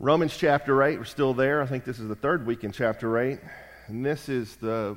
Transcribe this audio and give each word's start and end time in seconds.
Romans 0.00 0.36
chapter 0.36 0.80
8, 0.80 0.96
we're 0.96 1.04
still 1.04 1.34
there. 1.34 1.60
I 1.60 1.66
think 1.66 1.84
this 1.84 1.98
is 1.98 2.06
the 2.06 2.14
third 2.14 2.46
week 2.46 2.62
in 2.62 2.70
chapter 2.70 3.18
8. 3.18 3.40
And 3.88 4.06
this 4.06 4.28
is 4.28 4.54
the 4.54 4.96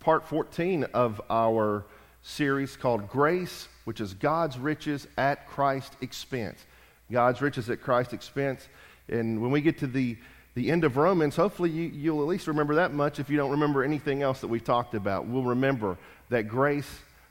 part 0.00 0.26
14 0.26 0.84
of 0.94 1.20
our 1.28 1.84
series 2.22 2.74
called 2.74 3.10
Grace, 3.10 3.68
which 3.84 4.00
is 4.00 4.14
God's 4.14 4.58
riches 4.58 5.06
at 5.18 5.46
Christ's 5.48 5.94
expense. 6.00 6.64
God's 7.10 7.42
riches 7.42 7.68
at 7.68 7.82
Christ's 7.82 8.14
expense. 8.14 8.66
And 9.06 9.42
when 9.42 9.50
we 9.50 9.60
get 9.60 9.80
to 9.80 9.86
the, 9.86 10.16
the 10.54 10.70
end 10.70 10.84
of 10.84 10.96
Romans, 10.96 11.36
hopefully 11.36 11.68
you, 11.68 11.90
you'll 11.90 12.22
at 12.22 12.28
least 12.28 12.46
remember 12.46 12.76
that 12.76 12.94
much 12.94 13.18
if 13.18 13.28
you 13.28 13.36
don't 13.36 13.50
remember 13.50 13.84
anything 13.84 14.22
else 14.22 14.40
that 14.40 14.48
we've 14.48 14.64
talked 14.64 14.94
about. 14.94 15.26
We'll 15.26 15.42
remember 15.42 15.98
that 16.30 16.48
grace, 16.48 16.88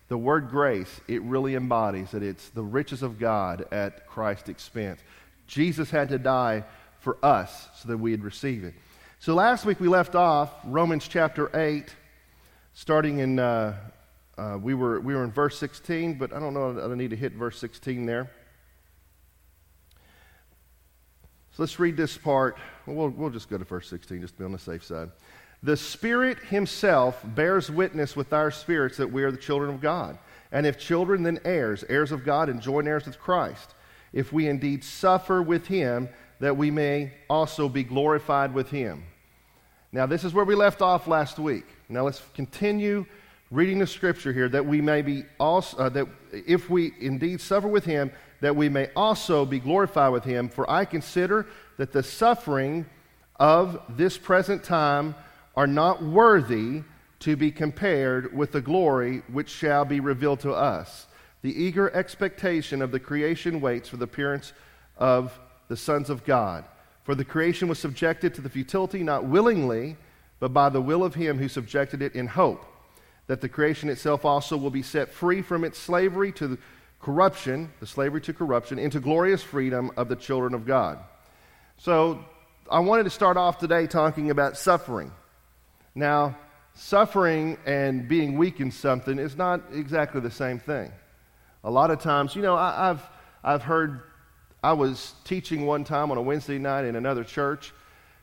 the 0.08 0.20
word 0.20 0.52
grace, 0.52 1.02
it 1.08 1.24
really 1.24 1.56
embodies 1.56 2.12
that 2.12 2.22
it's 2.22 2.50
the 2.50 2.62
riches 2.62 3.02
of 3.02 3.18
God 3.18 3.66
at 3.72 4.06
Christ's 4.06 4.50
expense. 4.50 5.02
Jesus 5.48 5.90
had 5.90 6.10
to 6.10 6.20
die 6.20 6.64
for 7.02 7.18
us 7.24 7.68
so 7.76 7.90
that 7.90 7.98
we'd 7.98 8.24
receive 8.24 8.64
it. 8.64 8.74
So 9.20 9.36
last 9.36 9.66
week 9.66 9.80
we 9.80 9.88
left 9.88 10.16
off 10.16 10.54
Romans 10.64 11.08
chapter 11.08 11.50
8, 11.56 11.94
starting 12.74 13.20
in, 13.20 13.40
uh, 13.40 13.76
uh, 14.38 14.58
we, 14.62 14.74
were, 14.74 15.00
we 15.02 15.14
were 15.14 15.24
in 15.24 15.32
verse 15.32 15.58
16, 15.58 16.14
but 16.14 16.32
I 16.32 16.40
don't 16.40 16.54
know, 16.54 16.80
I 16.80 16.96
need 16.96 17.10
to 17.10 17.16
hit 17.16 17.34
verse 17.34 17.60
16 17.60 18.06
there. 18.06 18.32
So 21.52 21.64
let's 21.64 21.80
read 21.80 21.98
this 21.98 22.18
part. 22.18 22.58
We'll, 22.86 23.10
we'll 23.10 23.30
just 23.30 23.50
go 23.50 23.58
to 23.58 23.66
verse 23.66 23.90
16 23.90 24.22
just 24.22 24.36
to 24.36 24.40
be 24.40 24.46
on 24.46 24.54
the 24.54 24.60
safe 24.60 24.84
side. 24.84 25.10
The 25.64 25.78
Spirit 25.78 26.40
Himself 26.40 27.22
bears 27.24 27.70
witness 27.70 28.16
with 28.16 28.34
our 28.34 28.52
spirits 28.52 28.98
that 28.98 29.12
we 29.12 29.24
are 29.24 29.32
the 29.32 29.38
children 29.38 29.74
of 29.74 29.82
God. 29.82 30.18
And 30.52 30.66
if 30.66 30.80
children, 30.80 31.24
then 31.24 31.40
heirs, 31.46 31.84
heirs 31.90 32.12
of 32.12 32.24
God 32.24 32.50
and 32.50 32.62
joint 32.62 32.88
heirs 32.88 33.06
with 33.06 33.20
Christ. 33.20 33.76
If 34.14 34.34
we 34.34 34.48
indeed 34.48 34.84
suffer 34.84 35.42
with 35.42 35.68
Him, 35.68 36.10
that 36.42 36.58
we 36.58 36.72
may 36.72 37.14
also 37.30 37.70
be 37.70 37.84
glorified 37.84 38.52
with 38.52 38.68
him. 38.70 39.04
Now, 39.92 40.08
this 40.08 40.24
is 40.24 40.34
where 40.34 40.44
we 40.44 40.56
left 40.56 40.82
off 40.82 41.08
last 41.08 41.38
week. 41.38 41.66
Now, 41.88 42.04
let's 42.04 42.22
continue 42.34 43.06
reading 43.52 43.78
the 43.78 43.86
scripture 43.86 44.34
here 44.34 44.50
that 44.50 44.66
we 44.66 44.82
may 44.82 45.04
be 45.04 45.24
also, 45.40 45.78
uh, 45.78 45.90
that 45.90 46.08
if 46.32 46.68
we 46.68 46.94
indeed 47.00 47.42
suffer 47.42 47.68
with 47.68 47.86
him, 47.86 48.12
that 48.40 48.56
we 48.56 48.70
may 48.70 48.90
also 48.96 49.46
be 49.46 49.60
glorified 49.60 50.12
with 50.12 50.24
him. 50.24 50.50
For 50.50 50.68
I 50.68 50.84
consider 50.84 51.46
that 51.78 51.92
the 51.92 52.02
suffering 52.02 52.88
of 53.36 53.80
this 53.88 54.18
present 54.18 54.64
time 54.64 55.14
are 55.56 55.68
not 55.68 56.02
worthy 56.02 56.82
to 57.20 57.36
be 57.36 57.52
compared 57.52 58.36
with 58.36 58.52
the 58.52 58.62
glory 58.62 59.22
which 59.32 59.50
shall 59.50 59.86
be 59.86 60.00
revealed 60.00 60.40
to 60.40 60.54
us. 60.54 61.06
The 61.44 61.54
eager 61.54 61.94
expectation 61.94 62.82
of 62.82 62.92
the 62.92 63.00
creation 63.00 63.62
waits 63.62 63.90
for 63.90 63.98
the 63.98 64.06
appearance 64.06 64.54
of 64.98 65.40
the 65.72 65.78
sons 65.78 66.10
of 66.10 66.26
God. 66.26 66.66
For 67.04 67.16
the 67.16 67.24
creation 67.24 67.70
was 67.70 67.80
subjected 67.80 68.34
to 68.34 68.42
the 68.42 68.50
futility 68.50 69.04
not 69.04 69.24
willingly, 69.24 69.96
but 70.42 70.52
by 70.52 70.68
the 70.68 70.82
will 70.82 71.02
of 71.02 71.16
him 71.16 71.38
who 71.38 71.48
subjected 71.48 72.02
it 72.02 72.14
in 72.14 72.28
hope, 72.28 72.66
that 73.28 73.40
the 73.40 73.48
creation 73.48 73.88
itself 73.88 74.26
also 74.26 74.58
will 74.58 74.70
be 74.70 74.82
set 74.82 75.10
free 75.10 75.42
from 75.42 75.64
its 75.64 75.80
slavery 75.80 76.34
to 76.34 76.58
corruption, 77.02 77.72
the 77.80 77.88
slavery 77.88 78.20
to 78.20 78.34
corruption, 78.34 78.78
into 78.80 79.00
glorious 79.00 79.42
freedom 79.42 79.92
of 79.96 80.10
the 80.10 80.16
children 80.18 80.54
of 80.54 80.66
God. 80.66 81.00
So 81.78 82.26
I 82.70 82.80
wanted 82.80 83.04
to 83.04 83.10
start 83.10 83.38
off 83.38 83.58
today 83.58 83.88
talking 83.88 84.30
about 84.30 84.58
suffering. 84.58 85.10
Now, 85.96 86.38
suffering 86.74 87.58
and 87.66 88.10
being 88.10 88.38
weak 88.38 88.60
in 88.60 88.72
something 88.72 89.18
is 89.18 89.38
not 89.38 89.62
exactly 89.72 90.20
the 90.20 90.32
same 90.32 90.60
thing. 90.60 90.92
A 91.64 91.72
lot 91.72 91.92
of 91.92 92.02
times, 92.02 92.36
you 92.36 92.42
know, 92.42 92.58
I, 92.58 92.88
have 92.88 93.10
I've 93.42 93.64
heard 93.64 94.02
I 94.64 94.74
was 94.74 95.16
teaching 95.24 95.66
one 95.66 95.84
time 95.84 96.12
on 96.12 96.18
a 96.18 96.22
Wednesday 96.22 96.60
night 96.60 96.86
in 96.86 96.96
another 96.96 97.24
church, 97.24 97.74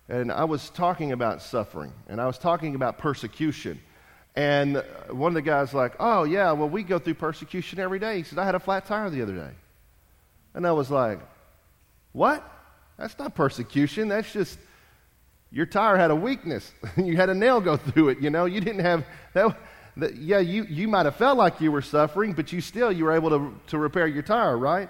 and 0.09 0.31
I 0.31 0.45
was 0.45 0.71
talking 0.71 1.11
about 1.11 1.43
suffering, 1.43 1.93
and 2.09 2.21
I 2.21 2.27
was 2.27 2.39
talking 2.39 2.77
about 2.77 2.99
persecution. 2.99 3.81
And 4.37 4.85
one 5.11 5.33
of 5.33 5.35
the 5.35 5.43
guys 5.43 5.75
like, 5.75 5.97
"Oh 5.99 6.23
yeah, 6.23 6.53
well 6.53 6.69
we 6.69 6.85
go 6.85 7.01
through 7.01 7.15
persecution 7.15 7.81
every 7.81 7.99
day." 7.99 8.19
He 8.19 8.23
said, 8.23 8.39
"I 8.39 8.45
had 8.45 8.55
a 8.55 8.61
flat 8.61 8.87
tire 8.87 9.11
the 9.11 9.21
other 9.21 9.35
day," 9.35 9.51
and 10.55 10.65
I 10.65 10.71
was 10.71 10.93
like, 10.93 11.19
"What? 12.13 12.49
That's 12.99 13.19
not 13.19 13.35
persecution. 13.35 14.07
That's 14.07 14.33
just 14.33 14.61
your 15.51 15.67
tire 15.67 15.97
had 15.97 16.13
a 16.13 16.17
weakness. 16.17 16.71
you 16.97 17.17
had 17.17 17.31
a 17.31 17.35
nail 17.35 17.61
go 17.61 17.77
through 17.77 18.11
it. 18.11 18.21
You 18.21 18.31
know, 18.31 18.45
you 18.45 18.61
didn't 18.61 18.83
have 18.83 19.05
that." 19.35 19.57
that 19.97 20.15
yeah, 20.15 20.39
you, 20.39 20.63
you 20.71 20.87
might 20.87 21.07
have 21.07 21.17
felt 21.17 21.37
like 21.37 21.61
you 21.61 21.73
were 21.73 21.83
suffering, 21.83 22.33
but 22.33 22.53
you 22.53 22.61
still 22.61 22.93
you 22.93 23.05
were 23.05 23.13
able 23.13 23.31
to, 23.31 23.61
to 23.67 23.79
repair 23.79 24.07
your 24.07 24.23
tire, 24.23 24.57
right? 24.57 24.89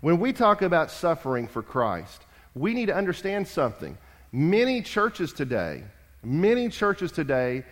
When 0.00 0.18
we 0.18 0.32
talk 0.32 0.62
about 0.62 0.90
suffering 0.90 1.48
for 1.48 1.62
Christ, 1.62 2.22
we 2.54 2.74
need 2.74 2.86
to 2.86 2.94
understand 2.94 3.48
something. 3.48 3.96
Many 4.32 4.82
churches 4.82 5.32
today, 5.32 5.84
many 6.22 6.68
churches 6.68 7.12
today 7.12 7.64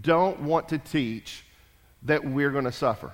don't 0.00 0.40
want 0.40 0.68
to 0.70 0.78
teach 0.78 1.44
that 2.02 2.24
we're 2.24 2.50
going 2.50 2.64
to 2.64 2.72
suffer 2.72 3.10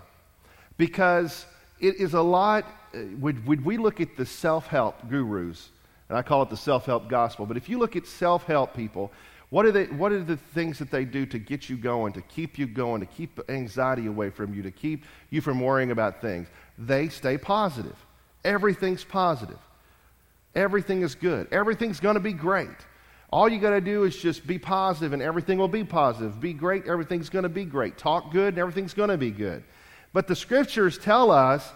because 0.77 1.47
it 1.81 1.97
is 1.97 2.15
a 2.15 2.23
lot. 2.23 2.65
Uh, 2.95 3.01
would, 3.19 3.47
would 3.47 3.65
we 3.65 3.77
look 3.77 4.01
at 4.01 4.17
the 4.17 4.27
self 4.27 4.67
help 4.67 5.09
gurus, 5.09 5.71
and 6.09 6.17
I 6.17 6.23
call 6.23 6.43
it 6.43 6.51
the 6.51 6.57
self 6.57 6.87
help 6.87 7.09
gospel, 7.09 7.47
but 7.47 7.57
if 7.57 7.69
you 7.69 7.79
look 7.79 7.97
at 7.97 8.07
self 8.07 8.45
help 8.45 8.75
people, 8.75 9.11
what 9.51 9.67
are, 9.67 9.73
they, 9.73 9.85
what 9.87 10.13
are 10.13 10.23
the 10.23 10.37
things 10.37 10.79
that 10.79 10.91
they 10.91 11.05
do 11.05 11.27
to 11.27 11.39
get 11.39 11.69
you 11.69 11.77
going, 11.77 12.15
to 12.15 12.23
keep 12.23 12.59
you 12.59 12.67
going, 12.67 13.01
to 13.01 13.07
keep 13.07 13.39
anxiety 13.51 14.07
away 14.07 14.31
from 14.31 14.55
you, 14.55 14.63
to 14.63 14.71
keep 14.71 15.05
you 15.29 15.41
from 15.41 15.61
worrying 15.61 15.91
about 15.91 16.23
things? 16.23 16.49
They 16.79 17.09
stay 17.09 17.37
positive. 17.37 17.97
Everything's 18.45 19.05
positive. 19.05 19.59
Everything 20.55 21.03
is 21.03 21.15
good. 21.15 21.49
Everything's 21.51 22.01
going 22.01 22.15
to 22.15 22.21
be 22.21 22.33
great. 22.33 22.69
All 23.31 23.49
you 23.49 23.59
got 23.59 23.71
to 23.71 23.81
do 23.81 24.05
is 24.05 24.15
just 24.17 24.47
be 24.47 24.59
positive 24.59 25.15
and 25.15 25.23
everything 25.23 25.57
will 25.57 25.69
be 25.69 25.85
positive. 25.85 26.39
Be 26.39 26.53
great, 26.53 26.87
everything's 26.87 27.31
going 27.31 27.45
to 27.45 27.49
be 27.49 27.65
great. 27.65 27.97
Talk 27.97 28.31
good 28.31 28.49
and 28.49 28.59
everything's 28.59 28.93
going 28.93 29.09
to 29.09 29.17
be 29.17 29.31
good. 29.31 29.65
But 30.13 30.27
the 30.27 30.37
scriptures 30.37 30.99
tell 30.99 31.31
us 31.31 31.67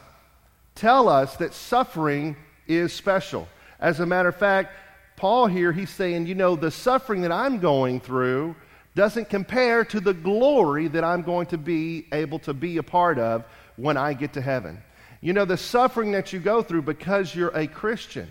tell 0.74 1.08
us 1.08 1.36
that 1.36 1.54
suffering 1.54 2.36
is 2.66 2.92
special. 2.92 3.48
As 3.80 4.00
a 4.00 4.06
matter 4.06 4.28
of 4.28 4.36
fact, 4.36 4.74
Paul 5.16 5.46
here 5.46 5.72
he's 5.72 5.88
saying, 5.88 6.26
you 6.26 6.34
know, 6.34 6.54
the 6.54 6.70
suffering 6.70 7.22
that 7.22 7.32
I'm 7.32 7.58
going 7.58 8.00
through 8.00 8.54
doesn't 8.94 9.30
compare 9.30 9.84
to 9.86 10.00
the 10.00 10.12
glory 10.12 10.88
that 10.88 11.04
I'm 11.04 11.22
going 11.22 11.46
to 11.46 11.58
be 11.58 12.06
able 12.12 12.38
to 12.40 12.52
be 12.52 12.76
a 12.76 12.82
part 12.82 13.18
of 13.18 13.44
when 13.76 13.96
I 13.96 14.12
get 14.12 14.34
to 14.34 14.42
heaven. 14.42 14.82
You 15.26 15.32
know, 15.32 15.44
the 15.44 15.56
suffering 15.56 16.12
that 16.12 16.32
you 16.32 16.38
go 16.38 16.62
through 16.62 16.82
because 16.82 17.34
you're 17.34 17.48
a 17.48 17.66
Christian, 17.66 18.30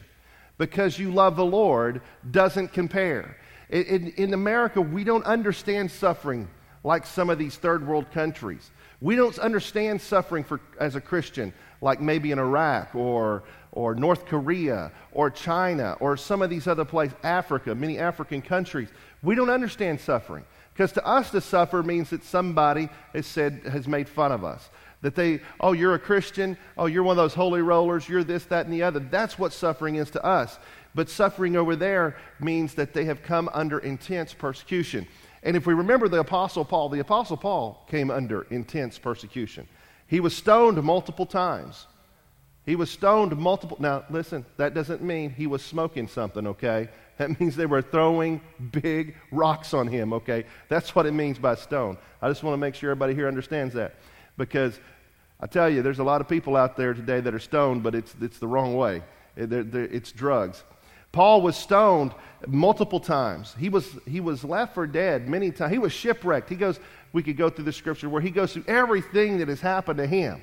because 0.57 0.97
you 0.97 1.11
love 1.11 1.35
the 1.35 1.43
Lord, 1.43 2.01
doesn't 2.31 2.71
compare. 2.71 3.35
In, 3.69 4.13
in, 4.15 4.33
America, 4.33 4.79
we 4.79 5.03
don't 5.03 5.25
understand 5.25 5.91
suffering 5.91 6.47
like 6.85 7.05
some 7.05 7.29
of 7.29 7.37
these 7.37 7.57
third 7.57 7.85
world 7.85 8.09
countries. 8.13 8.71
We 9.01 9.17
don't 9.17 9.37
understand 9.39 9.99
suffering 9.99 10.45
for, 10.45 10.61
as 10.79 10.95
a 10.95 11.01
Christian 11.01 11.51
like 11.81 11.99
maybe 11.99 12.31
in 12.31 12.39
Iraq 12.39 12.95
or, 12.95 13.43
or 13.73 13.93
North 13.93 14.25
Korea 14.25 14.93
or 15.11 15.29
China 15.29 15.97
or 15.99 16.15
some 16.15 16.41
of 16.41 16.49
these 16.49 16.65
other 16.65 16.85
places, 16.85 17.17
Africa, 17.23 17.75
many 17.75 17.99
African 17.99 18.41
countries. 18.41 18.87
We 19.21 19.35
don't 19.35 19.49
understand 19.49 19.99
suffering. 19.99 20.45
Because 20.73 20.93
to 20.93 21.05
us, 21.05 21.31
to 21.31 21.41
suffer 21.41 21.83
means 21.83 22.09
that 22.11 22.23
somebody 22.23 22.87
has 23.13 23.25
said, 23.25 23.63
has 23.65 23.85
made 23.85 24.07
fun 24.07 24.31
of 24.31 24.45
us. 24.45 24.69
That 25.01 25.15
they, 25.15 25.41
oh, 25.59 25.73
you're 25.73 25.93
a 25.93 25.99
Christian. 25.99 26.57
Oh, 26.77 26.85
you're 26.87 27.03
one 27.03 27.13
of 27.13 27.23
those 27.23 27.33
holy 27.33 27.61
rollers. 27.61 28.09
You're 28.09 28.23
this, 28.23 28.45
that, 28.45 28.65
and 28.65 28.73
the 28.73 28.83
other. 28.83 28.99
That's 28.99 29.37
what 29.37 29.53
suffering 29.53 29.95
is 29.95 30.09
to 30.11 30.23
us. 30.25 30.57
But 30.95 31.09
suffering 31.09 31.55
over 31.55 31.75
there 31.75 32.15
means 32.39 32.73
that 32.75 32.93
they 32.93 33.05
have 33.05 33.21
come 33.21 33.49
under 33.53 33.79
intense 33.79 34.33
persecution. 34.33 35.05
And 35.43 35.55
if 35.55 35.67
we 35.67 35.73
remember 35.73 36.07
the 36.07 36.19
Apostle 36.19 36.65
Paul, 36.65 36.89
the 36.89 36.99
Apostle 36.99 37.37
Paul 37.37 37.85
came 37.89 38.09
under 38.09 38.43
intense 38.43 38.97
persecution. 38.97 39.67
He 40.07 40.19
was 40.19 40.35
stoned 40.35 40.81
multiple 40.81 41.25
times. 41.25 41.85
He 42.65 42.75
was 42.75 42.89
stoned 42.89 43.35
multiple. 43.37 43.77
Now, 43.79 44.05
listen, 44.09 44.43
that 44.57 44.73
doesn't 44.73 45.03
mean 45.03 45.29
he 45.29 45.45
was 45.45 45.61
smoking 45.61 46.07
something, 46.07 46.47
okay? 46.47 46.89
That 47.17 47.39
means 47.39 47.55
they 47.55 47.67
were 47.67 47.81
throwing 47.81 48.41
big 48.71 49.15
rocks 49.31 49.73
on 49.73 49.87
him, 49.87 50.13
okay? 50.13 50.45
That's 50.67 50.95
what 50.95 51.05
it 51.05 51.13
means 51.13 51.37
by 51.37 51.55
stone. 51.55 51.97
I 52.21 52.29
just 52.29 52.41
want 52.41 52.53
to 52.53 52.57
make 52.57 52.73
sure 52.73 52.89
everybody 52.89 53.13
here 53.13 53.27
understands 53.27 53.73
that. 53.75 53.95
Because 54.37 54.79
I 55.39 55.47
tell 55.47 55.69
you, 55.69 55.81
there's 55.81 55.99
a 55.99 56.03
lot 56.03 56.21
of 56.21 56.27
people 56.27 56.55
out 56.55 56.77
there 56.77 56.93
today 56.93 57.19
that 57.19 57.33
are 57.33 57.39
stoned, 57.39 57.83
but 57.83 57.95
it's, 57.95 58.13
it's 58.21 58.39
the 58.39 58.47
wrong 58.47 58.75
way. 58.75 59.03
They're, 59.35 59.63
they're, 59.63 59.83
it's 59.83 60.11
drugs. 60.11 60.63
Paul 61.11 61.41
was 61.41 61.55
stoned 61.55 62.13
multiple 62.47 62.99
times. 62.99 63.55
He 63.57 63.69
was, 63.69 63.89
he 64.07 64.19
was 64.19 64.43
left 64.43 64.73
for 64.73 64.85
dead 64.85 65.29
many 65.29 65.51
times. 65.51 65.71
He 65.71 65.79
was 65.79 65.93
shipwrecked. 65.93 66.49
He 66.49 66.55
goes, 66.55 66.79
we 67.13 67.23
could 67.23 67.37
go 67.37 67.49
through 67.49 67.65
the 67.65 67.73
scripture 67.73 68.09
where 68.09 68.21
he 68.21 68.31
goes 68.31 68.53
through 68.53 68.65
everything 68.67 69.37
that 69.37 69.47
has 69.47 69.61
happened 69.61 69.97
to 69.99 70.07
him. 70.07 70.41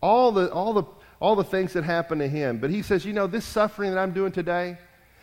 All 0.00 0.32
the, 0.32 0.50
all 0.50 0.72
the, 0.72 0.84
all 1.20 1.36
the 1.36 1.44
things 1.44 1.74
that 1.74 1.84
happened 1.84 2.20
to 2.20 2.28
him. 2.28 2.58
But 2.58 2.70
he 2.70 2.82
says, 2.82 3.04
you 3.04 3.12
know, 3.12 3.26
this 3.26 3.44
suffering 3.44 3.90
that 3.90 3.98
I'm 3.98 4.12
doing 4.12 4.32
today, 4.32 4.78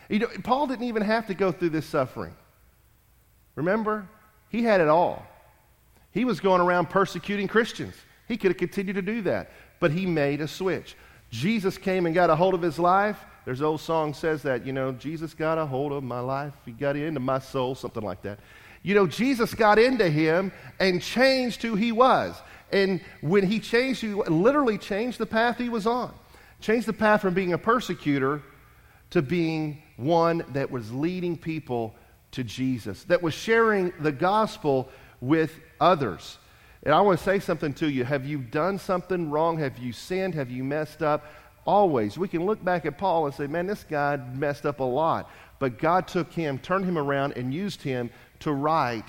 you 0.09 0.19
know, 0.19 0.27
Paul 0.43 0.67
didn't 0.67 0.85
even 0.85 1.01
have 1.01 1.27
to 1.27 1.33
go 1.33 1.51
through 1.51 1.69
this 1.69 1.85
suffering. 1.85 2.35
Remember? 3.55 4.07
He 4.49 4.63
had 4.63 4.81
it 4.81 4.87
all. 4.87 5.25
He 6.15 6.23
was 6.23 6.39
going 6.39 6.61
around 6.61 6.89
persecuting 6.89 7.49
Christians. 7.49 7.93
He 8.29 8.37
could 8.37 8.51
have 8.51 8.57
continued 8.57 8.95
to 8.95 9.01
do 9.01 9.21
that, 9.23 9.51
but 9.81 9.91
he 9.91 10.05
made 10.05 10.39
a 10.39 10.47
switch. 10.47 10.95
Jesus 11.29 11.77
came 11.77 12.05
and 12.05 12.15
got 12.15 12.29
a 12.29 12.35
hold 12.37 12.53
of 12.53 12.61
his 12.61 12.79
life. 12.79 13.17
There's 13.43 13.59
an 13.59 13.65
old 13.65 13.81
song 13.81 14.13
says 14.13 14.41
that, 14.43 14.65
you 14.65 14.71
know, 14.71 14.93
Jesus 14.93 15.33
got 15.33 15.57
a 15.57 15.65
hold 15.65 15.91
of 15.91 16.03
my 16.03 16.21
life. 16.21 16.53
He 16.63 16.71
got 16.71 16.95
into 16.95 17.19
my 17.19 17.39
soul, 17.39 17.75
something 17.75 18.01
like 18.01 18.21
that. 18.21 18.39
You 18.81 18.95
know, 18.95 19.05
Jesus 19.05 19.53
got 19.53 19.77
into 19.77 20.09
him 20.09 20.53
and 20.79 21.01
changed 21.01 21.61
who 21.61 21.75
he 21.75 21.91
was. 21.91 22.41
And 22.71 23.01
when 23.21 23.45
he 23.45 23.59
changed, 23.59 23.99
he 23.99 24.13
literally 24.13 24.77
changed 24.77 25.17
the 25.17 25.25
path 25.25 25.57
he 25.57 25.67
was 25.67 25.85
on. 25.85 26.13
Changed 26.61 26.87
the 26.87 26.93
path 26.93 27.21
from 27.21 27.33
being 27.33 27.51
a 27.51 27.57
persecutor 27.57 28.41
to 29.09 29.21
being 29.21 29.83
one 29.97 30.45
that 30.53 30.71
was 30.71 30.93
leading 30.93 31.37
people 31.37 31.93
to 32.31 32.43
Jesus, 32.43 33.03
that 33.03 33.21
was 33.21 33.33
sharing 33.33 33.91
the 33.99 34.13
gospel 34.13 34.89
with 35.25 35.59
others. 35.79 36.37
And 36.83 36.93
I 36.93 37.01
want 37.01 37.17
to 37.17 37.23
say 37.23 37.39
something 37.39 37.73
to 37.75 37.89
you. 37.89 38.03
Have 38.03 38.25
you 38.25 38.37
done 38.37 38.77
something 38.77 39.31
wrong? 39.31 39.57
Have 39.57 39.77
you 39.79 39.91
sinned? 39.91 40.35
Have 40.35 40.51
you 40.51 40.63
messed 40.63 41.01
up? 41.01 41.25
Always. 41.65 42.17
We 42.17 42.27
can 42.27 42.45
look 42.45 42.63
back 42.63 42.85
at 42.85 42.97
Paul 42.97 43.25
and 43.25 43.33
say, 43.33 43.47
man, 43.47 43.65
this 43.65 43.83
guy 43.83 44.17
messed 44.17 44.65
up 44.65 44.79
a 44.79 44.83
lot. 44.83 45.29
But 45.57 45.79
God 45.79 46.07
took 46.07 46.31
him, 46.31 46.59
turned 46.59 46.85
him 46.85 46.97
around, 46.97 47.33
and 47.37 47.53
used 47.53 47.81
him 47.81 48.11
to 48.41 48.51
write 48.51 49.05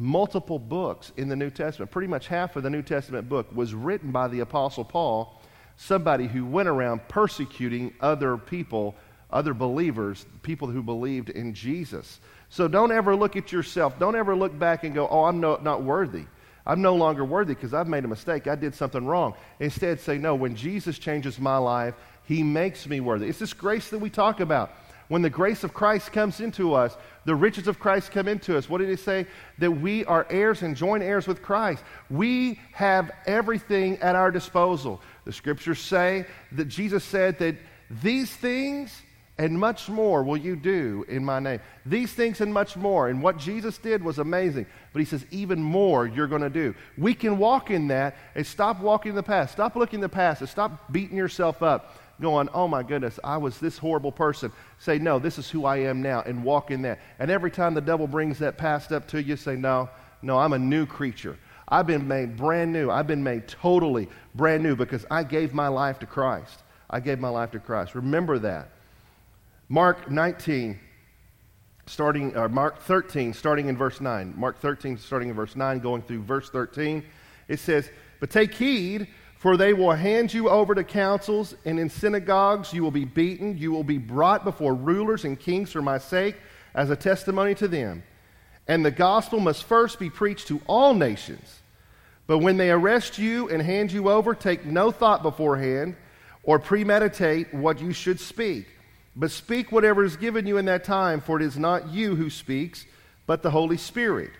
multiple 0.00 0.58
books 0.58 1.12
in 1.18 1.28
the 1.28 1.36
New 1.36 1.50
Testament. 1.50 1.90
Pretty 1.90 2.08
much 2.08 2.28
half 2.28 2.56
of 2.56 2.62
the 2.62 2.70
New 2.70 2.82
Testament 2.82 3.28
book 3.28 3.54
was 3.54 3.74
written 3.74 4.10
by 4.10 4.28
the 4.28 4.40
Apostle 4.40 4.84
Paul, 4.84 5.42
somebody 5.76 6.26
who 6.26 6.46
went 6.46 6.68
around 6.68 7.06
persecuting 7.08 7.92
other 8.00 8.38
people, 8.38 8.94
other 9.32 9.54
believers, 9.54 10.24
people 10.42 10.68
who 10.68 10.82
believed 10.82 11.30
in 11.30 11.54
Jesus. 11.54 12.20
So 12.50 12.68
don't 12.68 12.92
ever 12.92 13.16
look 13.16 13.36
at 13.36 13.50
yourself. 13.50 13.98
Don't 13.98 14.14
ever 14.14 14.36
look 14.36 14.56
back 14.58 14.84
and 14.84 14.94
go, 14.94 15.08
oh, 15.08 15.24
I'm 15.24 15.40
no, 15.40 15.58
not 15.62 15.82
worthy. 15.82 16.24
I'm 16.66 16.82
no 16.82 16.94
longer 16.94 17.24
worthy 17.24 17.54
because 17.54 17.74
I've 17.74 17.88
made 17.88 18.04
a 18.04 18.08
mistake. 18.08 18.46
I 18.46 18.54
did 18.54 18.74
something 18.74 19.04
wrong. 19.04 19.34
Instead, 19.58 20.00
say, 20.00 20.18
no, 20.18 20.34
when 20.34 20.54
Jesus 20.54 20.98
changes 20.98 21.40
my 21.40 21.56
life, 21.56 21.94
he 22.24 22.42
makes 22.42 22.86
me 22.86 23.00
worthy. 23.00 23.26
It's 23.26 23.38
this 23.38 23.52
grace 23.52 23.90
that 23.90 23.98
we 23.98 24.10
talk 24.10 24.40
about. 24.40 24.70
When 25.08 25.22
the 25.22 25.30
grace 25.30 25.64
of 25.64 25.74
Christ 25.74 26.12
comes 26.12 26.40
into 26.40 26.74
us, 26.74 26.96
the 27.24 27.34
riches 27.34 27.68
of 27.68 27.78
Christ 27.78 28.12
come 28.12 28.28
into 28.28 28.56
us. 28.56 28.68
What 28.70 28.78
did 28.78 28.88
he 28.88 28.96
say? 28.96 29.26
That 29.58 29.70
we 29.70 30.04
are 30.04 30.26
heirs 30.30 30.62
and 30.62 30.76
joint 30.76 31.02
heirs 31.02 31.26
with 31.26 31.42
Christ. 31.42 31.82
We 32.08 32.60
have 32.72 33.10
everything 33.26 33.98
at 33.98 34.16
our 34.16 34.30
disposal. 34.30 35.02
The 35.24 35.32
scriptures 35.32 35.80
say 35.80 36.26
that 36.52 36.66
Jesus 36.66 37.04
said 37.04 37.38
that 37.40 37.56
these 38.02 38.30
things 38.30 39.02
and 39.38 39.58
much 39.58 39.88
more 39.88 40.22
will 40.22 40.36
you 40.36 40.56
do 40.56 41.04
in 41.08 41.24
my 41.24 41.40
name. 41.40 41.60
These 41.86 42.12
things 42.12 42.40
and 42.40 42.52
much 42.52 42.76
more. 42.76 43.08
And 43.08 43.22
what 43.22 43.38
Jesus 43.38 43.78
did 43.78 44.04
was 44.04 44.18
amazing. 44.18 44.66
But 44.92 45.00
he 45.00 45.06
says, 45.06 45.24
even 45.30 45.60
more 45.62 46.06
you're 46.06 46.26
going 46.26 46.42
to 46.42 46.50
do. 46.50 46.74
We 46.98 47.14
can 47.14 47.38
walk 47.38 47.70
in 47.70 47.88
that 47.88 48.16
and 48.34 48.46
stop 48.46 48.80
walking 48.80 49.10
in 49.10 49.16
the 49.16 49.22
past. 49.22 49.52
Stop 49.52 49.74
looking 49.74 49.98
in 49.98 50.02
the 50.02 50.08
past 50.08 50.42
and 50.42 50.50
stop 50.50 50.92
beating 50.92 51.16
yourself 51.16 51.62
up, 51.62 51.98
going, 52.20 52.50
oh 52.52 52.68
my 52.68 52.82
goodness, 52.82 53.18
I 53.24 53.38
was 53.38 53.58
this 53.58 53.78
horrible 53.78 54.12
person. 54.12 54.52
Say, 54.78 54.98
no, 54.98 55.18
this 55.18 55.38
is 55.38 55.48
who 55.48 55.64
I 55.64 55.78
am 55.78 56.02
now, 56.02 56.20
and 56.20 56.44
walk 56.44 56.70
in 56.70 56.82
that. 56.82 57.00
And 57.18 57.30
every 57.30 57.50
time 57.50 57.72
the 57.72 57.80
devil 57.80 58.06
brings 58.06 58.38
that 58.40 58.58
past 58.58 58.92
up 58.92 59.08
to 59.08 59.22
you, 59.22 59.36
say, 59.36 59.56
no, 59.56 59.88
no, 60.20 60.38
I'm 60.38 60.52
a 60.52 60.58
new 60.58 60.84
creature. 60.84 61.38
I've 61.68 61.86
been 61.86 62.06
made 62.06 62.36
brand 62.36 62.70
new. 62.70 62.90
I've 62.90 63.06
been 63.06 63.24
made 63.24 63.48
totally 63.48 64.08
brand 64.34 64.62
new 64.62 64.76
because 64.76 65.06
I 65.10 65.24
gave 65.24 65.54
my 65.54 65.68
life 65.68 65.98
to 66.00 66.06
Christ. 66.06 66.62
I 66.90 67.00
gave 67.00 67.18
my 67.18 67.30
life 67.30 67.50
to 67.52 67.58
Christ. 67.58 67.94
Remember 67.94 68.38
that. 68.40 68.68
Mark 69.68 70.10
19, 70.10 70.78
starting, 71.86 72.36
or 72.36 72.48
Mark 72.48 72.82
13, 72.82 73.32
starting 73.32 73.68
in 73.68 73.76
verse 73.76 74.00
9. 74.00 74.34
Mark 74.36 74.58
13, 74.60 74.98
starting 74.98 75.28
in 75.28 75.34
verse 75.34 75.56
9, 75.56 75.78
going 75.78 76.02
through 76.02 76.22
verse 76.22 76.50
13. 76.50 77.02
It 77.48 77.58
says, 77.58 77.90
But 78.20 78.30
take 78.30 78.54
heed, 78.54 79.08
for 79.36 79.56
they 79.56 79.72
will 79.72 79.92
hand 79.92 80.32
you 80.32 80.48
over 80.48 80.74
to 80.74 80.84
councils, 80.84 81.54
and 81.64 81.78
in 81.78 81.88
synagogues 81.88 82.72
you 82.72 82.82
will 82.82 82.90
be 82.90 83.04
beaten. 83.04 83.56
You 83.56 83.72
will 83.72 83.84
be 83.84 83.98
brought 83.98 84.44
before 84.44 84.74
rulers 84.74 85.24
and 85.24 85.38
kings 85.38 85.72
for 85.72 85.82
my 85.82 85.98
sake, 85.98 86.36
as 86.74 86.90
a 86.90 86.96
testimony 86.96 87.54
to 87.56 87.68
them. 87.68 88.02
And 88.68 88.84
the 88.84 88.90
gospel 88.90 89.40
must 89.40 89.64
first 89.64 89.98
be 89.98 90.08
preached 90.08 90.48
to 90.48 90.60
all 90.66 90.94
nations. 90.94 91.60
But 92.26 92.38
when 92.38 92.56
they 92.56 92.70
arrest 92.70 93.18
you 93.18 93.48
and 93.48 93.60
hand 93.60 93.92
you 93.92 94.08
over, 94.08 94.34
take 94.34 94.64
no 94.64 94.90
thought 94.90 95.22
beforehand 95.22 95.96
or 96.44 96.58
premeditate 96.58 97.52
what 97.52 97.80
you 97.80 97.92
should 97.92 98.20
speak 98.20 98.66
but 99.14 99.30
speak 99.30 99.70
whatever 99.70 100.04
is 100.04 100.16
given 100.16 100.46
you 100.46 100.56
in 100.56 100.64
that 100.66 100.84
time, 100.84 101.20
for 101.20 101.40
it 101.40 101.44
is 101.44 101.58
not 101.58 101.88
you 101.88 102.16
who 102.16 102.30
speaks, 102.30 102.86
but 103.26 103.42
the 103.42 103.50
Holy 103.50 103.76
Spirit. 103.76 104.30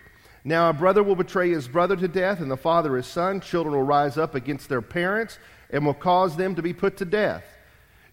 Now 0.43 0.69
a 0.69 0.73
brother 0.73 1.03
will 1.03 1.15
betray 1.15 1.51
his 1.51 1.67
brother 1.67 1.95
to 1.95 2.07
death, 2.07 2.39
and 2.39 2.51
the 2.51 2.57
father 2.57 2.97
his 2.97 3.07
son. 3.07 3.39
Children 3.39 3.75
will 3.75 3.83
rise 3.83 4.17
up 4.17 4.35
against 4.35 4.69
their 4.69 4.81
parents 4.81 5.37
and 5.69 5.85
will 5.85 5.93
cause 5.93 6.35
them 6.35 6.55
to 6.55 6.61
be 6.61 6.73
put 6.73 6.97
to 6.97 7.05
death. 7.05 7.45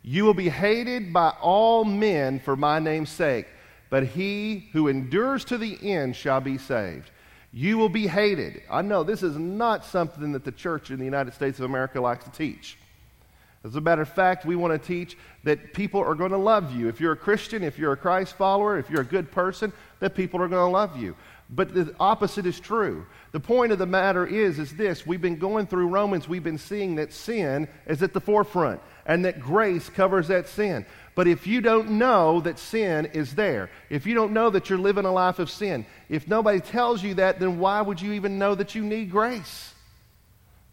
You 0.02 0.24
will 0.24 0.34
be 0.34 0.48
hated 0.48 1.12
by 1.12 1.30
all 1.40 1.84
men 1.84 2.40
for 2.40 2.56
my 2.56 2.78
name's 2.78 3.10
sake, 3.10 3.46
but 3.90 4.06
he 4.06 4.68
who 4.72 4.88
endures 4.88 5.44
to 5.46 5.58
the 5.58 5.78
end 5.82 6.16
shall 6.16 6.40
be 6.40 6.56
saved. 6.56 7.10
You 7.52 7.78
will 7.78 7.88
be 7.88 8.06
hated. 8.06 8.62
I 8.70 8.82
know 8.82 9.02
this 9.02 9.22
is 9.22 9.36
not 9.36 9.84
something 9.84 10.32
that 10.32 10.44
the 10.44 10.52
church 10.52 10.90
in 10.90 10.98
the 10.98 11.04
United 11.04 11.34
States 11.34 11.58
of 11.58 11.64
America 11.64 12.00
likes 12.00 12.24
to 12.24 12.30
teach. 12.30 12.78
As 13.62 13.76
a 13.76 13.80
matter 13.80 14.02
of 14.02 14.08
fact, 14.08 14.46
we 14.46 14.56
want 14.56 14.80
to 14.80 14.86
teach 14.86 15.18
that 15.44 15.74
people 15.74 16.00
are 16.00 16.14
going 16.14 16.30
to 16.30 16.38
love 16.38 16.74
you. 16.74 16.88
If 16.88 16.98
you're 16.98 17.12
a 17.12 17.16
Christian, 17.16 17.62
if 17.62 17.78
you're 17.78 17.92
a 17.92 17.96
Christ 17.96 18.36
follower, 18.36 18.78
if 18.78 18.88
you're 18.88 19.02
a 19.02 19.04
good 19.04 19.30
person, 19.30 19.72
that 19.98 20.14
people 20.14 20.40
are 20.40 20.48
going 20.48 20.66
to 20.66 20.72
love 20.72 20.96
you. 20.96 21.14
But 21.52 21.74
the 21.74 21.94
opposite 21.98 22.46
is 22.46 22.60
true. 22.60 23.04
The 23.32 23.40
point 23.40 23.72
of 23.72 23.78
the 23.78 23.86
matter 23.86 24.24
is, 24.24 24.58
is 24.58 24.72
this. 24.76 25.04
We've 25.06 25.20
been 25.20 25.36
going 25.36 25.66
through 25.66 25.88
Romans, 25.88 26.28
we've 26.28 26.44
been 26.44 26.58
seeing 26.58 26.94
that 26.94 27.12
sin 27.12 27.68
is 27.86 28.02
at 28.02 28.14
the 28.14 28.20
forefront 28.20 28.80
and 29.04 29.24
that 29.24 29.40
grace 29.40 29.88
covers 29.88 30.28
that 30.28 30.48
sin. 30.48 30.86
But 31.14 31.26
if 31.26 31.46
you 31.46 31.60
don't 31.60 31.92
know 31.92 32.40
that 32.42 32.58
sin 32.58 33.06
is 33.06 33.34
there, 33.34 33.68
if 33.90 34.06
you 34.06 34.14
don't 34.14 34.32
know 34.32 34.48
that 34.50 34.70
you're 34.70 34.78
living 34.78 35.04
a 35.04 35.12
life 35.12 35.38
of 35.38 35.50
sin, 35.50 35.84
if 36.08 36.28
nobody 36.28 36.60
tells 36.60 37.02
you 37.02 37.14
that, 37.14 37.40
then 37.40 37.58
why 37.58 37.82
would 37.82 38.00
you 38.00 38.12
even 38.12 38.38
know 38.38 38.54
that 38.54 38.74
you 38.74 38.82
need 38.82 39.10
grace? 39.10 39.69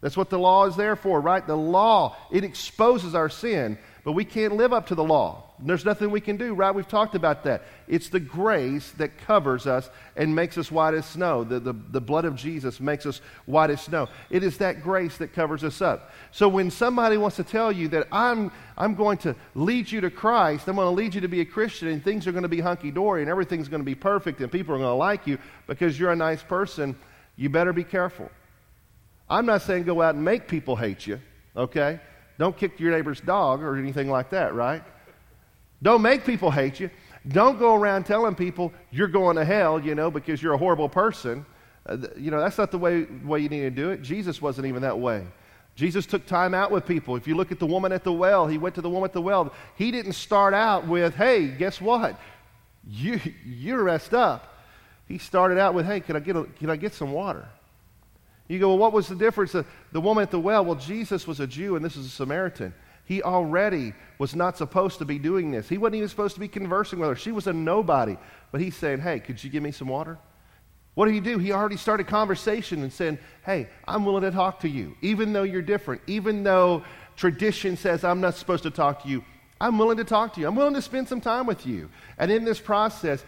That's 0.00 0.16
what 0.16 0.30
the 0.30 0.38
law 0.38 0.66
is 0.66 0.76
there 0.76 0.94
for, 0.94 1.20
right? 1.20 1.44
The 1.44 1.56
law, 1.56 2.16
it 2.30 2.44
exposes 2.44 3.14
our 3.14 3.28
sin, 3.28 3.78
but 4.04 4.12
we 4.12 4.24
can't 4.24 4.56
live 4.56 4.72
up 4.72 4.86
to 4.88 4.94
the 4.94 5.02
law. 5.02 5.44
There's 5.58 5.84
nothing 5.84 6.12
we 6.12 6.20
can 6.20 6.36
do, 6.36 6.54
right? 6.54 6.72
We've 6.72 6.86
talked 6.86 7.16
about 7.16 7.42
that. 7.44 7.64
It's 7.88 8.08
the 8.08 8.20
grace 8.20 8.92
that 8.92 9.18
covers 9.18 9.66
us 9.66 9.90
and 10.16 10.36
makes 10.36 10.56
us 10.56 10.70
white 10.70 10.94
as 10.94 11.04
snow. 11.04 11.42
The, 11.42 11.58
the, 11.58 11.72
the 11.72 12.00
blood 12.00 12.24
of 12.24 12.36
Jesus 12.36 12.78
makes 12.78 13.06
us 13.06 13.20
white 13.46 13.70
as 13.70 13.80
snow. 13.80 14.06
It 14.30 14.44
is 14.44 14.58
that 14.58 14.82
grace 14.82 15.16
that 15.16 15.32
covers 15.32 15.64
us 15.64 15.82
up. 15.82 16.12
So 16.30 16.48
when 16.48 16.70
somebody 16.70 17.16
wants 17.16 17.36
to 17.36 17.44
tell 17.44 17.72
you 17.72 17.88
that 17.88 18.06
I'm, 18.12 18.52
I'm 18.76 18.94
going 18.94 19.18
to 19.18 19.34
lead 19.56 19.90
you 19.90 20.00
to 20.02 20.10
Christ, 20.10 20.68
I'm 20.68 20.76
going 20.76 20.86
to 20.86 21.02
lead 21.02 21.12
you 21.12 21.22
to 21.22 21.28
be 21.28 21.40
a 21.40 21.44
Christian, 21.44 21.88
and 21.88 22.04
things 22.04 22.28
are 22.28 22.32
going 22.32 22.42
to 22.42 22.48
be 22.48 22.60
hunky 22.60 22.92
dory, 22.92 23.22
and 23.22 23.30
everything's 23.30 23.66
going 23.66 23.82
to 23.82 23.86
be 23.86 23.96
perfect, 23.96 24.40
and 24.40 24.52
people 24.52 24.76
are 24.76 24.78
going 24.78 24.90
to 24.90 24.94
like 24.94 25.26
you 25.26 25.38
because 25.66 25.98
you're 25.98 26.12
a 26.12 26.16
nice 26.16 26.42
person, 26.42 26.94
you 27.36 27.48
better 27.48 27.72
be 27.72 27.84
careful. 27.84 28.30
I'm 29.30 29.46
not 29.46 29.62
saying 29.62 29.84
go 29.84 30.02
out 30.02 30.14
and 30.14 30.24
make 30.24 30.48
people 30.48 30.76
hate 30.76 31.06
you, 31.06 31.20
okay? 31.56 32.00
Don't 32.38 32.56
kick 32.56 32.78
your 32.80 32.92
neighbor's 32.92 33.20
dog 33.20 33.62
or 33.62 33.76
anything 33.76 34.08
like 34.08 34.30
that, 34.30 34.54
right? 34.54 34.82
Don't 35.82 36.02
make 36.02 36.24
people 36.24 36.50
hate 36.50 36.80
you. 36.80 36.90
Don't 37.26 37.58
go 37.58 37.74
around 37.74 38.06
telling 38.06 38.34
people 38.34 38.72
you're 38.90 39.08
going 39.08 39.36
to 39.36 39.44
hell, 39.44 39.80
you 39.80 39.94
know, 39.94 40.10
because 40.10 40.42
you're 40.42 40.54
a 40.54 40.58
horrible 40.58 40.88
person. 40.88 41.44
Uh, 41.86 41.98
you 42.16 42.30
know, 42.30 42.40
that's 42.40 42.58
not 42.58 42.70
the 42.70 42.78
way, 42.78 43.04
way 43.24 43.40
you 43.40 43.48
need 43.48 43.60
to 43.60 43.70
do 43.70 43.90
it. 43.90 44.02
Jesus 44.02 44.40
wasn't 44.40 44.66
even 44.66 44.82
that 44.82 44.98
way. 44.98 45.26
Jesus 45.74 46.06
took 46.06 46.26
time 46.26 46.54
out 46.54 46.70
with 46.70 46.86
people. 46.86 47.16
If 47.16 47.28
you 47.28 47.36
look 47.36 47.52
at 47.52 47.58
the 47.58 47.66
woman 47.66 47.92
at 47.92 48.02
the 48.02 48.12
well, 48.12 48.46
he 48.46 48.58
went 48.58 48.74
to 48.76 48.80
the 48.80 48.90
woman 48.90 49.04
at 49.04 49.12
the 49.12 49.22
well. 49.22 49.52
He 49.76 49.90
didn't 49.90 50.14
start 50.14 50.54
out 50.54 50.86
with, 50.88 51.14
hey, 51.14 51.48
guess 51.48 51.80
what? 51.80 52.18
You, 52.88 53.20
you're 53.44 53.84
messed 53.84 54.14
up. 54.14 54.54
He 55.06 55.18
started 55.18 55.58
out 55.58 55.74
with, 55.74 55.86
hey, 55.86 56.00
can 56.00 56.16
I 56.16 56.20
get, 56.20 56.36
a, 56.36 56.44
can 56.44 56.70
I 56.70 56.76
get 56.76 56.94
some 56.94 57.12
water? 57.12 57.46
You 58.48 58.58
go, 58.58 58.68
well, 58.68 58.78
what 58.78 58.92
was 58.92 59.08
the 59.08 59.14
difference? 59.14 59.52
The, 59.52 59.64
the 59.92 60.00
woman 60.00 60.22
at 60.22 60.30
the 60.30 60.40
well, 60.40 60.64
well, 60.64 60.74
Jesus 60.74 61.26
was 61.26 61.38
a 61.40 61.46
Jew 61.46 61.76
and 61.76 61.84
this 61.84 61.96
is 61.96 62.06
a 62.06 62.10
Samaritan. 62.10 62.74
He 63.04 63.22
already 63.22 63.94
was 64.18 64.34
not 64.34 64.58
supposed 64.58 64.98
to 64.98 65.04
be 65.04 65.18
doing 65.18 65.50
this. 65.50 65.68
He 65.68 65.78
wasn't 65.78 65.96
even 65.96 66.08
supposed 66.08 66.34
to 66.34 66.40
be 66.40 66.48
conversing 66.48 66.98
with 66.98 67.08
her. 67.08 67.16
She 67.16 67.32
was 67.32 67.46
a 67.46 67.52
nobody. 67.52 68.16
But 68.50 68.60
he's 68.60 68.76
saying, 68.76 69.00
hey, 69.00 69.20
could 69.20 69.42
you 69.42 69.50
give 69.50 69.62
me 69.62 69.70
some 69.70 69.88
water? 69.88 70.18
What 70.94 71.06
did 71.06 71.14
he 71.14 71.20
do? 71.20 71.38
He 71.38 71.52
already 71.52 71.76
started 71.76 72.06
conversation 72.06 72.82
and 72.82 72.92
said, 72.92 73.18
hey, 73.44 73.68
I'm 73.86 74.04
willing 74.04 74.22
to 74.22 74.30
talk 74.30 74.60
to 74.60 74.68
you, 74.68 74.96
even 75.00 75.32
though 75.32 75.44
you're 75.44 75.62
different, 75.62 76.02
even 76.06 76.42
though 76.42 76.82
tradition 77.16 77.76
says 77.76 78.02
I'm 78.04 78.20
not 78.20 78.34
supposed 78.34 78.64
to 78.64 78.70
talk 78.70 79.04
to 79.04 79.08
you. 79.08 79.24
I'm 79.60 79.78
willing 79.78 79.98
to 79.98 80.04
talk 80.04 80.34
to 80.34 80.40
you. 80.40 80.48
I'm 80.48 80.54
willing 80.54 80.74
to 80.74 80.82
spend 80.82 81.08
some 81.08 81.20
time 81.20 81.46
with 81.46 81.66
you. 81.66 81.88
And 82.18 82.30
in 82.30 82.44
this 82.44 82.60
process, 82.60 83.24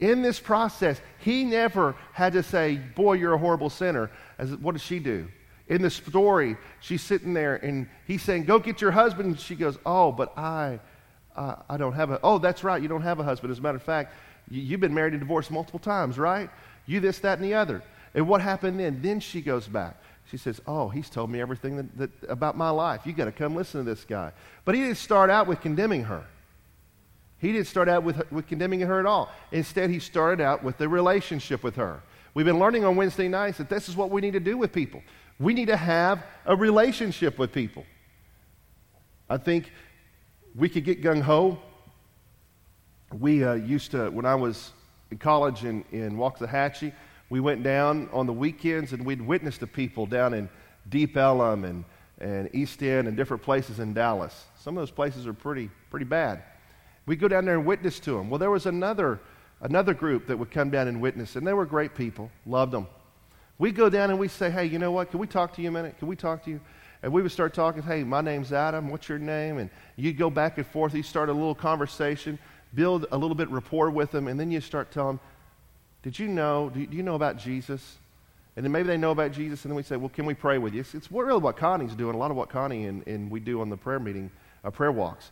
in 0.00 0.22
this 0.22 0.38
process, 0.38 1.00
he 1.18 1.44
never 1.44 1.96
had 2.12 2.32
to 2.34 2.42
say, 2.42 2.76
Boy, 2.76 3.14
you're 3.14 3.34
a 3.34 3.38
horrible 3.38 3.70
sinner. 3.70 4.10
As, 4.38 4.54
what 4.56 4.72
does 4.72 4.82
she 4.82 4.98
do? 4.98 5.28
In 5.68 5.82
the 5.82 5.90
story, 5.90 6.56
she's 6.80 7.02
sitting 7.02 7.34
there 7.34 7.56
and 7.56 7.88
he's 8.06 8.22
saying, 8.22 8.44
Go 8.44 8.58
get 8.58 8.80
your 8.80 8.90
husband. 8.90 9.28
And 9.28 9.40
she 9.40 9.54
goes, 9.54 9.78
Oh, 9.84 10.12
but 10.12 10.36
I, 10.38 10.80
uh, 11.36 11.56
I 11.68 11.76
don't 11.76 11.94
have 11.94 12.10
a. 12.10 12.20
Oh, 12.22 12.38
that's 12.38 12.64
right. 12.64 12.80
You 12.80 12.88
don't 12.88 13.02
have 13.02 13.20
a 13.20 13.24
husband. 13.24 13.50
As 13.50 13.58
a 13.58 13.62
matter 13.62 13.76
of 13.76 13.82
fact, 13.82 14.12
you, 14.50 14.62
you've 14.62 14.80
been 14.80 14.94
married 14.94 15.12
and 15.12 15.20
divorced 15.20 15.50
multiple 15.50 15.80
times, 15.80 16.18
right? 16.18 16.50
You 16.86 17.00
this, 17.00 17.18
that, 17.20 17.38
and 17.38 17.44
the 17.44 17.54
other. 17.54 17.82
And 18.14 18.28
what 18.28 18.40
happened 18.40 18.80
then? 18.80 19.00
Then 19.02 19.20
she 19.20 19.40
goes 19.40 19.68
back. 19.68 19.96
She 20.30 20.36
says, 20.36 20.60
Oh, 20.66 20.88
he's 20.88 21.10
told 21.10 21.30
me 21.30 21.40
everything 21.40 21.76
that, 21.76 21.98
that, 21.98 22.10
about 22.28 22.56
my 22.56 22.70
life. 22.70 23.02
You've 23.04 23.16
got 23.16 23.26
to 23.26 23.32
come 23.32 23.54
listen 23.54 23.84
to 23.84 23.90
this 23.90 24.04
guy. 24.04 24.32
But 24.64 24.74
he 24.74 24.82
didn't 24.82 24.98
start 24.98 25.30
out 25.30 25.46
with 25.46 25.60
condemning 25.60 26.04
her. 26.04 26.24
He 27.38 27.52
didn't 27.52 27.68
start 27.68 27.88
out 27.88 28.02
with, 28.02 28.30
with 28.32 28.46
condemning 28.46 28.80
her 28.80 28.98
at 28.98 29.06
all. 29.06 29.30
Instead, 29.52 29.90
he 29.90 30.00
started 30.00 30.42
out 30.42 30.64
with 30.64 30.80
a 30.80 30.88
relationship 30.88 31.62
with 31.62 31.76
her. 31.76 32.02
We've 32.34 32.46
been 32.46 32.58
learning 32.58 32.84
on 32.84 32.96
Wednesday 32.96 33.28
nights 33.28 33.58
that 33.58 33.68
this 33.68 33.88
is 33.88 33.96
what 33.96 34.10
we 34.10 34.20
need 34.20 34.32
to 34.32 34.40
do 34.40 34.58
with 34.58 34.72
people. 34.72 35.02
We 35.38 35.54
need 35.54 35.66
to 35.66 35.76
have 35.76 36.24
a 36.46 36.56
relationship 36.56 37.38
with 37.38 37.52
people. 37.52 37.84
I 39.30 39.36
think 39.36 39.72
we 40.54 40.68
could 40.68 40.84
get 40.84 41.02
gung 41.02 41.22
ho. 41.22 41.58
We 43.16 43.44
uh, 43.44 43.54
used 43.54 43.92
to, 43.92 44.10
when 44.10 44.26
I 44.26 44.34
was 44.34 44.72
in 45.10 45.18
college 45.18 45.64
in, 45.64 45.84
in 45.92 46.16
Waxahachie, 46.16 46.92
we 47.30 47.40
went 47.40 47.62
down 47.62 48.08
on 48.12 48.26
the 48.26 48.32
weekends 48.32 48.92
and 48.92 49.04
we'd 49.04 49.22
witness 49.22 49.58
the 49.58 49.66
people 49.66 50.06
down 50.06 50.34
in 50.34 50.48
Deep 50.88 51.16
Ellum 51.16 51.64
and, 51.64 51.84
and 52.20 52.50
East 52.52 52.82
End 52.82 53.06
and 53.06 53.16
different 53.16 53.42
places 53.42 53.78
in 53.78 53.94
Dallas. 53.94 54.46
Some 54.58 54.76
of 54.76 54.82
those 54.82 54.90
places 54.90 55.26
are 55.26 55.34
pretty, 55.34 55.70
pretty 55.90 56.06
bad. 56.06 56.42
We'd 57.08 57.20
go 57.20 57.26
down 57.26 57.46
there 57.46 57.54
and 57.54 57.64
witness 57.64 57.98
to 58.00 58.12
them. 58.12 58.28
Well, 58.28 58.38
there 58.38 58.50
was 58.50 58.66
another, 58.66 59.18
another 59.62 59.94
group 59.94 60.26
that 60.26 60.38
would 60.38 60.50
come 60.50 60.68
down 60.68 60.88
and 60.88 61.00
witness, 61.00 61.36
and 61.36 61.46
they 61.46 61.54
were 61.54 61.64
great 61.64 61.94
people, 61.94 62.30
loved 62.44 62.70
them. 62.70 62.86
We 63.58 63.72
go 63.72 63.88
down 63.88 64.10
and 64.10 64.18
we 64.18 64.28
say, 64.28 64.50
hey, 64.50 64.66
you 64.66 64.78
know 64.78 64.92
what? 64.92 65.10
Can 65.10 65.18
we 65.18 65.26
talk 65.26 65.54
to 65.54 65.62
you 65.62 65.68
a 65.68 65.72
minute? 65.72 65.98
Can 65.98 66.06
we 66.06 66.16
talk 66.16 66.44
to 66.44 66.50
you? 66.50 66.60
And 67.02 67.10
we 67.10 67.22
would 67.22 67.32
start 67.32 67.54
talking, 67.54 67.82
hey, 67.82 68.04
my 68.04 68.20
name's 68.20 68.52
Adam. 68.52 68.90
What's 68.90 69.08
your 69.08 69.18
name? 69.18 69.56
And 69.56 69.70
you'd 69.96 70.18
go 70.18 70.28
back 70.28 70.58
and 70.58 70.66
forth. 70.66 70.94
You 70.94 71.02
start 71.02 71.30
a 71.30 71.32
little 71.32 71.54
conversation, 71.54 72.38
build 72.74 73.06
a 73.10 73.16
little 73.16 73.34
bit 73.34 73.48
rapport 73.48 73.88
with 73.88 74.12
them, 74.12 74.28
and 74.28 74.38
then 74.38 74.50
you 74.50 74.60
start 74.60 74.92
telling 74.92 75.16
them, 75.16 75.20
did 76.02 76.18
you 76.18 76.28
know, 76.28 76.68
do 76.68 76.80
you 76.90 77.02
know 77.02 77.14
about 77.14 77.38
Jesus? 77.38 77.96
And 78.54 78.64
then 78.64 78.70
maybe 78.70 78.86
they 78.86 78.98
know 78.98 79.12
about 79.12 79.32
Jesus, 79.32 79.64
and 79.64 79.72
then 79.72 79.76
we 79.76 79.82
say, 79.82 79.96
well, 79.96 80.10
can 80.10 80.26
we 80.26 80.34
pray 80.34 80.58
with 80.58 80.74
you? 80.74 80.80
It's, 80.80 80.94
it's 80.94 81.10
really 81.10 81.40
what 81.40 81.56
Connie's 81.56 81.94
doing, 81.94 82.14
a 82.14 82.18
lot 82.18 82.30
of 82.30 82.36
what 82.36 82.50
Connie 82.50 82.84
and, 82.84 83.06
and 83.06 83.30
we 83.30 83.40
do 83.40 83.62
on 83.62 83.70
the 83.70 83.78
prayer 83.78 83.98
meeting, 83.98 84.30
uh, 84.62 84.70
prayer 84.70 84.92
walks. 84.92 85.30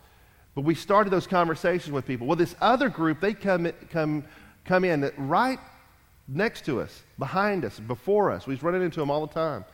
But 0.56 0.62
we 0.62 0.74
started 0.74 1.10
those 1.10 1.26
conversations 1.26 1.92
with 1.92 2.06
people. 2.06 2.26
Well, 2.26 2.36
this 2.36 2.56
other 2.62 2.88
group, 2.88 3.20
they 3.20 3.34
come, 3.34 3.70
come, 3.90 4.24
come 4.64 4.84
in 4.84 5.12
right 5.18 5.60
next 6.26 6.64
to 6.64 6.80
us, 6.80 7.02
behind 7.18 7.62
us, 7.64 7.78
before 7.78 8.32
us. 8.32 8.46
We 8.46 8.54
was 8.54 8.62
running 8.62 8.82
into 8.82 8.98
them 8.98 9.10
all 9.10 9.26
the 9.26 9.34
time. 9.34 9.66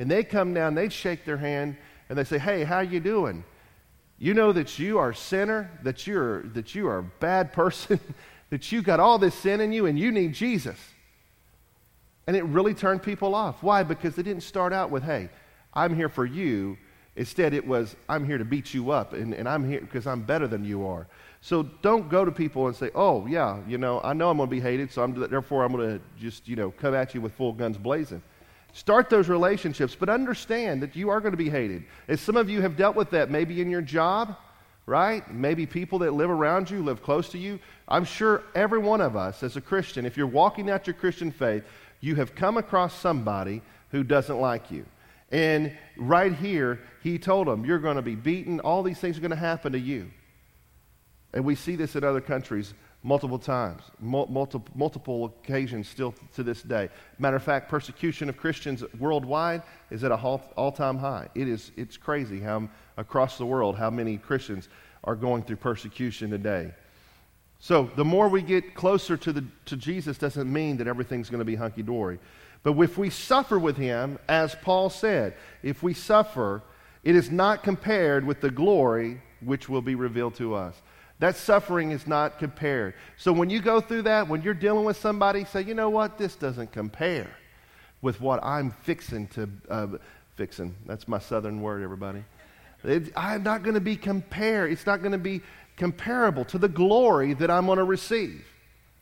And 0.00 0.10
they 0.10 0.24
come 0.24 0.52
down, 0.52 0.74
they 0.74 0.88
shake 0.88 1.24
their 1.24 1.36
hand, 1.36 1.76
and 2.08 2.18
they 2.18 2.24
say, 2.24 2.38
hey, 2.38 2.64
how 2.64 2.80
you 2.80 2.98
doing? 2.98 3.44
You 4.18 4.34
know 4.34 4.52
that 4.52 4.76
you 4.76 4.98
are 4.98 5.10
a 5.10 5.14
sinner, 5.14 5.70
that 5.84 6.04
you're, 6.04 6.42
that 6.48 6.74
you 6.74 6.88
are 6.88 6.98
a 6.98 7.04
bad 7.04 7.52
person, 7.52 8.00
that 8.50 8.72
you 8.72 8.82
got 8.82 8.98
all 8.98 9.18
this 9.18 9.36
sin 9.36 9.60
in 9.60 9.72
you 9.72 9.86
and 9.86 9.96
you 9.96 10.10
need 10.10 10.34
Jesus. 10.34 10.78
And 12.26 12.36
it 12.36 12.42
really 12.42 12.74
turned 12.74 13.04
people 13.04 13.36
off. 13.36 13.62
Why? 13.62 13.84
Because 13.84 14.16
they 14.16 14.24
didn't 14.24 14.42
start 14.42 14.72
out 14.72 14.90
with, 14.90 15.04
hey, 15.04 15.28
I'm 15.72 15.94
here 15.94 16.08
for 16.08 16.26
you. 16.26 16.76
Instead, 17.16 17.54
it 17.54 17.66
was, 17.66 17.94
I'm 18.08 18.24
here 18.24 18.38
to 18.38 18.44
beat 18.44 18.74
you 18.74 18.90
up, 18.90 19.12
and, 19.12 19.34
and 19.34 19.48
I'm 19.48 19.68
here 19.68 19.80
because 19.80 20.06
I'm 20.06 20.22
better 20.22 20.48
than 20.48 20.64
you 20.64 20.86
are. 20.86 21.06
So 21.40 21.62
don't 21.62 22.08
go 22.08 22.24
to 22.24 22.32
people 22.32 22.66
and 22.66 22.74
say, 22.74 22.90
oh, 22.94 23.26
yeah, 23.26 23.60
you 23.68 23.78
know, 23.78 24.00
I 24.02 24.14
know 24.14 24.30
I'm 24.30 24.38
going 24.38 24.48
to 24.48 24.50
be 24.50 24.60
hated, 24.60 24.90
so 24.90 25.04
I'm, 25.04 25.14
therefore 25.28 25.64
I'm 25.64 25.72
going 25.72 25.98
to 25.98 26.04
just, 26.18 26.48
you 26.48 26.56
know, 26.56 26.70
come 26.72 26.94
at 26.94 27.14
you 27.14 27.20
with 27.20 27.32
full 27.34 27.52
guns 27.52 27.78
blazing. 27.78 28.22
Start 28.72 29.08
those 29.10 29.28
relationships, 29.28 29.94
but 29.94 30.08
understand 30.08 30.82
that 30.82 30.96
you 30.96 31.08
are 31.10 31.20
going 31.20 31.32
to 31.32 31.38
be 31.38 31.50
hated. 31.50 31.84
As 32.08 32.20
some 32.20 32.36
of 32.36 32.50
you 32.50 32.60
have 32.62 32.76
dealt 32.76 32.96
with 32.96 33.10
that, 33.10 33.30
maybe 33.30 33.60
in 33.60 33.70
your 33.70 33.82
job, 33.82 34.36
right? 34.86 35.32
Maybe 35.32 35.64
people 35.66 36.00
that 36.00 36.12
live 36.14 36.30
around 36.30 36.70
you, 36.70 36.82
live 36.82 37.02
close 37.02 37.28
to 37.30 37.38
you. 37.38 37.60
I'm 37.86 38.04
sure 38.04 38.42
every 38.54 38.80
one 38.80 39.00
of 39.00 39.14
us, 39.14 39.44
as 39.44 39.56
a 39.56 39.60
Christian, 39.60 40.04
if 40.04 40.16
you're 40.16 40.26
walking 40.26 40.68
out 40.70 40.88
your 40.88 40.94
Christian 40.94 41.30
faith, 41.30 41.62
you 42.00 42.16
have 42.16 42.34
come 42.34 42.56
across 42.56 42.98
somebody 42.98 43.62
who 43.90 44.02
doesn't 44.02 44.40
like 44.40 44.70
you. 44.70 44.84
And 45.30 45.72
right 45.96 46.34
here, 46.34 46.80
he 47.04 47.18
told 47.18 47.46
them, 47.46 47.66
You're 47.66 47.78
going 47.78 47.96
to 47.96 48.02
be 48.02 48.14
beaten. 48.16 48.60
All 48.60 48.82
these 48.82 48.98
things 48.98 49.18
are 49.18 49.20
going 49.20 49.30
to 49.30 49.36
happen 49.36 49.72
to 49.72 49.78
you. 49.78 50.10
And 51.34 51.44
we 51.44 51.54
see 51.54 51.76
this 51.76 51.96
in 51.96 52.02
other 52.02 52.22
countries 52.22 52.72
multiple 53.02 53.38
times, 53.38 53.82
multiple, 54.00 54.64
multiple 54.74 55.26
occasions 55.26 55.86
still 55.86 56.14
to 56.34 56.42
this 56.42 56.62
day. 56.62 56.88
Matter 57.18 57.36
of 57.36 57.42
fact, 57.42 57.68
persecution 57.68 58.30
of 58.30 58.38
Christians 58.38 58.82
worldwide 58.98 59.62
is 59.90 60.02
at 60.02 60.12
a 60.12 60.16
all 60.16 60.72
time 60.72 60.96
high. 60.96 61.28
It 61.34 61.46
is, 61.46 61.72
it's 61.76 61.98
crazy 61.98 62.40
how 62.40 62.70
across 62.96 63.36
the 63.36 63.44
world 63.44 63.76
how 63.76 63.90
many 63.90 64.16
Christians 64.16 64.70
are 65.04 65.14
going 65.14 65.42
through 65.42 65.56
persecution 65.56 66.30
today. 66.30 66.72
So 67.58 67.90
the 67.96 68.04
more 68.04 68.30
we 68.30 68.40
get 68.40 68.74
closer 68.74 69.18
to, 69.18 69.32
the, 69.32 69.44
to 69.66 69.76
Jesus 69.76 70.16
doesn't 70.16 70.50
mean 70.50 70.78
that 70.78 70.86
everything's 70.86 71.28
going 71.28 71.40
to 71.40 71.44
be 71.44 71.56
hunky 71.56 71.82
dory. 71.82 72.18
But 72.62 72.78
if 72.78 72.96
we 72.96 73.10
suffer 73.10 73.58
with 73.58 73.76
him, 73.76 74.18
as 74.26 74.54
Paul 74.54 74.88
said, 74.88 75.34
if 75.62 75.82
we 75.82 75.92
suffer, 75.92 76.62
it 77.04 77.14
is 77.14 77.30
not 77.30 77.62
compared 77.62 78.24
with 78.24 78.40
the 78.40 78.50
glory 78.50 79.20
which 79.40 79.68
will 79.68 79.82
be 79.82 79.94
revealed 79.94 80.34
to 80.36 80.54
us. 80.54 80.80
That 81.20 81.36
suffering 81.36 81.92
is 81.92 82.06
not 82.06 82.38
compared. 82.38 82.94
So 83.16 83.32
when 83.32 83.50
you 83.50 83.60
go 83.60 83.80
through 83.80 84.02
that, 84.02 84.28
when 84.28 84.42
you're 84.42 84.54
dealing 84.54 84.84
with 84.84 84.96
somebody, 84.96 85.44
say, 85.44 85.62
you 85.62 85.74
know 85.74 85.90
what, 85.90 86.18
this 86.18 86.34
doesn't 86.34 86.72
compare 86.72 87.30
with 88.02 88.20
what 88.20 88.42
I'm 88.42 88.70
fixing 88.82 89.28
to, 89.28 89.48
uh, 89.68 89.86
fixing. 90.34 90.74
That's 90.86 91.06
my 91.06 91.18
southern 91.18 91.60
word, 91.60 91.82
everybody. 91.82 92.24
It, 92.82 93.12
I'm 93.16 93.42
not 93.42 93.62
going 93.62 93.74
to 93.74 93.80
be 93.80 93.96
compared. 93.96 94.72
It's 94.72 94.86
not 94.86 95.00
going 95.00 95.12
to 95.12 95.18
be 95.18 95.40
comparable 95.76 96.44
to 96.46 96.58
the 96.58 96.68
glory 96.68 97.34
that 97.34 97.50
I'm 97.50 97.66
going 97.66 97.78
to 97.78 97.84
receive. 97.84 98.44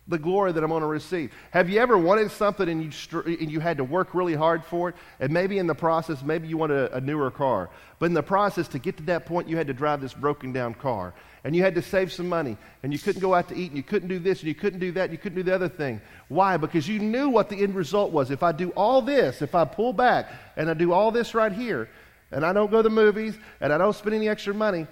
The 0.08 0.18
glory 0.18 0.50
that 0.50 0.64
I'm 0.64 0.70
going 0.70 0.80
to 0.80 0.86
receive. 0.88 1.32
Have 1.52 1.70
you 1.70 1.78
ever 1.78 1.96
wanted 1.96 2.32
something 2.32 2.68
and 2.68 2.82
you, 2.82 2.90
str- 2.90 3.20
and 3.20 3.48
you 3.50 3.60
had 3.60 3.76
to 3.76 3.84
work 3.84 4.14
really 4.14 4.34
hard 4.34 4.64
for 4.64 4.88
it? 4.88 4.96
And 5.20 5.32
maybe 5.32 5.58
in 5.58 5.68
the 5.68 5.76
process, 5.76 6.22
maybe 6.22 6.48
you 6.48 6.56
wanted 6.56 6.90
a, 6.90 6.96
a 6.96 7.00
newer 7.00 7.30
car. 7.30 7.70
But 8.00 8.06
in 8.06 8.14
the 8.14 8.22
process, 8.22 8.66
to 8.68 8.80
get 8.80 8.96
to 8.96 9.04
that 9.04 9.26
point, 9.26 9.48
you 9.48 9.56
had 9.56 9.68
to 9.68 9.72
drive 9.72 10.00
this 10.00 10.12
broken 10.12 10.52
down 10.52 10.74
car. 10.74 11.14
And 11.44 11.54
you 11.54 11.62
had 11.62 11.76
to 11.76 11.82
save 11.82 12.12
some 12.12 12.28
money. 12.28 12.56
And 12.82 12.92
you 12.92 12.98
couldn't 12.98 13.20
go 13.20 13.32
out 13.32 13.48
to 13.50 13.56
eat. 13.56 13.68
And 13.68 13.76
you 13.76 13.84
couldn't 13.84 14.08
do 14.08 14.18
this. 14.18 14.40
And 14.40 14.48
you 14.48 14.56
couldn't 14.56 14.80
do 14.80 14.90
that. 14.92 15.04
And 15.04 15.12
you 15.12 15.18
couldn't 15.18 15.36
do 15.36 15.44
the 15.44 15.54
other 15.54 15.68
thing. 15.68 16.00
Why? 16.26 16.56
Because 16.56 16.88
you 16.88 16.98
knew 16.98 17.28
what 17.28 17.48
the 17.48 17.62
end 17.62 17.76
result 17.76 18.10
was. 18.10 18.32
If 18.32 18.42
I 18.42 18.50
do 18.50 18.70
all 18.70 19.02
this, 19.02 19.40
if 19.40 19.54
I 19.54 19.64
pull 19.64 19.92
back 19.92 20.32
and 20.56 20.68
I 20.68 20.74
do 20.74 20.92
all 20.92 21.12
this 21.12 21.32
right 21.32 21.52
here, 21.52 21.88
and 22.32 22.44
I 22.44 22.52
don't 22.52 22.70
go 22.70 22.78
to 22.78 22.82
the 22.82 22.90
movies, 22.90 23.36
and 23.60 23.72
I 23.72 23.78
don't 23.78 23.94
spend 23.94 24.16
any 24.16 24.28
extra 24.28 24.54
money, 24.54 24.86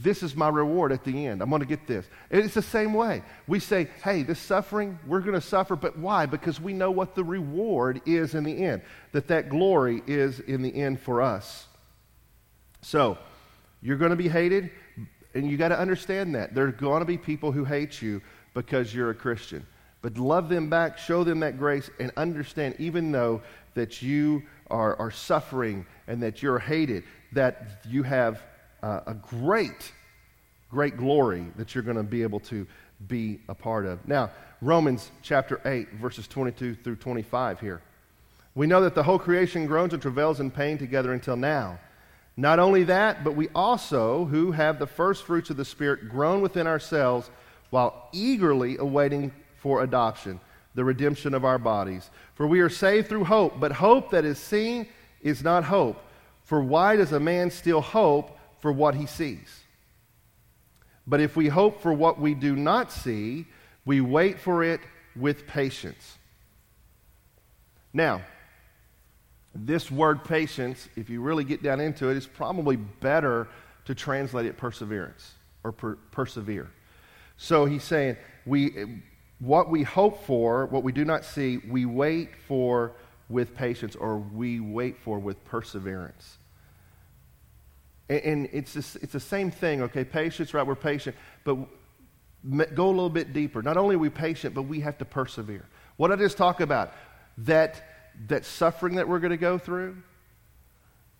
this 0.00 0.22
is 0.22 0.36
my 0.36 0.48
reward 0.48 0.92
at 0.92 1.04
the 1.04 1.26
end. 1.26 1.42
I'm 1.42 1.50
going 1.50 1.60
to 1.60 1.66
get 1.66 1.86
this. 1.86 2.06
And 2.30 2.44
it's 2.44 2.54
the 2.54 2.62
same 2.62 2.94
way. 2.94 3.22
We 3.46 3.58
say, 3.58 3.88
hey, 4.04 4.22
this 4.22 4.38
suffering, 4.38 4.98
we're 5.06 5.20
going 5.20 5.34
to 5.34 5.40
suffer, 5.40 5.76
but 5.76 5.98
why? 5.98 6.26
Because 6.26 6.60
we 6.60 6.72
know 6.72 6.90
what 6.90 7.14
the 7.14 7.24
reward 7.24 8.00
is 8.06 8.34
in 8.34 8.44
the 8.44 8.64
end, 8.64 8.82
that 9.12 9.28
that 9.28 9.48
glory 9.48 10.02
is 10.06 10.40
in 10.40 10.62
the 10.62 10.74
end 10.74 11.00
for 11.00 11.20
us. 11.20 11.66
So, 12.80 13.18
you're 13.82 13.96
going 13.96 14.10
to 14.10 14.16
be 14.16 14.28
hated, 14.28 14.70
and 15.34 15.50
you 15.50 15.56
got 15.56 15.68
to 15.68 15.78
understand 15.78 16.34
that. 16.34 16.54
There 16.54 16.66
are 16.66 16.72
going 16.72 17.00
to 17.00 17.06
be 17.06 17.18
people 17.18 17.50
who 17.50 17.64
hate 17.64 18.00
you 18.00 18.22
because 18.54 18.94
you're 18.94 19.10
a 19.10 19.14
Christian. 19.14 19.66
But 20.00 20.16
love 20.16 20.48
them 20.48 20.70
back, 20.70 20.96
show 20.98 21.24
them 21.24 21.40
that 21.40 21.58
grace, 21.58 21.90
and 21.98 22.12
understand, 22.16 22.76
even 22.78 23.10
though 23.10 23.42
that 23.74 24.00
you 24.00 24.42
are, 24.70 24.96
are 24.96 25.10
suffering 25.10 25.86
and 26.06 26.22
that 26.22 26.42
you're 26.42 26.58
hated, 26.58 27.04
that 27.32 27.80
you 27.88 28.02
have 28.04 28.42
uh, 28.82 29.00
a 29.06 29.14
great, 29.14 29.92
great 30.70 30.96
glory 30.96 31.46
that 31.56 31.74
you're 31.74 31.84
going 31.84 31.96
to 31.96 32.02
be 32.02 32.22
able 32.22 32.40
to 32.40 32.66
be 33.06 33.40
a 33.48 33.54
part 33.54 33.86
of. 33.86 34.06
Now, 34.06 34.30
Romans 34.60 35.10
chapter 35.22 35.60
8, 35.64 35.94
verses 35.94 36.26
22 36.26 36.76
through 36.76 36.96
25 36.96 37.60
here. 37.60 37.80
We 38.54 38.66
know 38.66 38.80
that 38.82 38.94
the 38.94 39.02
whole 39.02 39.18
creation 39.18 39.66
groans 39.66 39.92
and 39.92 40.02
travails 40.02 40.40
in 40.40 40.50
pain 40.50 40.78
together 40.78 41.12
until 41.12 41.36
now. 41.36 41.78
Not 42.36 42.58
only 42.58 42.84
that, 42.84 43.24
but 43.24 43.36
we 43.36 43.48
also, 43.54 44.24
who 44.26 44.52
have 44.52 44.78
the 44.78 44.86
first 44.86 45.24
fruits 45.24 45.50
of 45.50 45.56
the 45.56 45.64
Spirit, 45.64 46.08
groan 46.08 46.40
within 46.40 46.66
ourselves 46.66 47.30
while 47.70 48.08
eagerly 48.12 48.76
awaiting 48.78 49.32
for 49.56 49.82
adoption, 49.82 50.40
the 50.74 50.84
redemption 50.84 51.34
of 51.34 51.44
our 51.44 51.58
bodies. 51.58 52.10
For 52.34 52.46
we 52.46 52.60
are 52.60 52.68
saved 52.68 53.08
through 53.08 53.24
hope, 53.24 53.58
but 53.58 53.72
hope 53.72 54.10
that 54.10 54.24
is 54.24 54.38
seen 54.38 54.88
is 55.20 55.42
not 55.42 55.64
hope. 55.64 56.00
For 56.44 56.62
why 56.62 56.96
does 56.96 57.12
a 57.12 57.20
man 57.20 57.50
still 57.50 57.80
hope 57.80 58.37
for 58.60 58.72
what 58.72 58.94
he 58.94 59.06
sees? 59.06 59.60
But 61.06 61.20
if 61.20 61.36
we 61.36 61.48
hope 61.48 61.80
for 61.80 61.92
what 61.92 62.20
we 62.20 62.34
do 62.34 62.54
not 62.54 62.92
see, 62.92 63.46
we 63.84 64.00
wait 64.00 64.38
for 64.38 64.62
it 64.62 64.80
with 65.16 65.46
patience. 65.46 66.18
Now, 67.92 68.22
this 69.54 69.90
word 69.90 70.24
patience, 70.24 70.88
if 70.96 71.08
you 71.08 71.22
really 71.22 71.44
get 71.44 71.62
down 71.62 71.80
into 71.80 72.10
it, 72.10 72.16
is 72.16 72.26
probably 72.26 72.76
better 72.76 73.48
to 73.86 73.94
translate 73.94 74.46
it 74.46 74.56
perseverance 74.56 75.32
or 75.64 75.72
per- 75.72 75.96
persevere. 76.10 76.70
So 77.38 77.64
he's 77.64 77.84
saying, 77.84 78.16
we, 78.44 79.02
what 79.38 79.70
we 79.70 79.82
hope 79.82 80.24
for, 80.24 80.66
what 80.66 80.82
we 80.82 80.92
do 80.92 81.04
not 81.04 81.24
see, 81.24 81.58
we 81.58 81.86
wait 81.86 82.30
for 82.46 82.92
with 83.28 83.54
patience 83.54 83.96
or 83.96 84.18
we 84.18 84.60
wait 84.60 84.98
for 84.98 85.18
with 85.18 85.44
perseverance. 85.44 86.37
And, 88.08 88.20
and 88.22 88.48
it's, 88.52 88.76
it's 88.76 89.12
the 89.12 89.20
same 89.20 89.50
thing, 89.50 89.82
okay? 89.82 90.04
Patience, 90.04 90.54
right? 90.54 90.66
We're 90.66 90.74
patient, 90.74 91.16
but 91.44 91.56
go 92.74 92.86
a 92.86 92.88
little 92.88 93.10
bit 93.10 93.32
deeper. 93.32 93.62
Not 93.62 93.76
only 93.76 93.96
are 93.96 93.98
we 93.98 94.10
patient, 94.10 94.54
but 94.54 94.62
we 94.62 94.80
have 94.80 94.98
to 94.98 95.04
persevere. 95.04 95.66
What 95.96 96.12
I 96.12 96.16
just 96.16 96.36
talk 96.36 96.60
about? 96.60 96.92
That, 97.38 97.84
that 98.28 98.44
suffering 98.44 98.96
that 98.96 99.08
we're 99.08 99.18
going 99.18 99.30
to 99.30 99.36
go 99.36 99.58
through, 99.58 99.96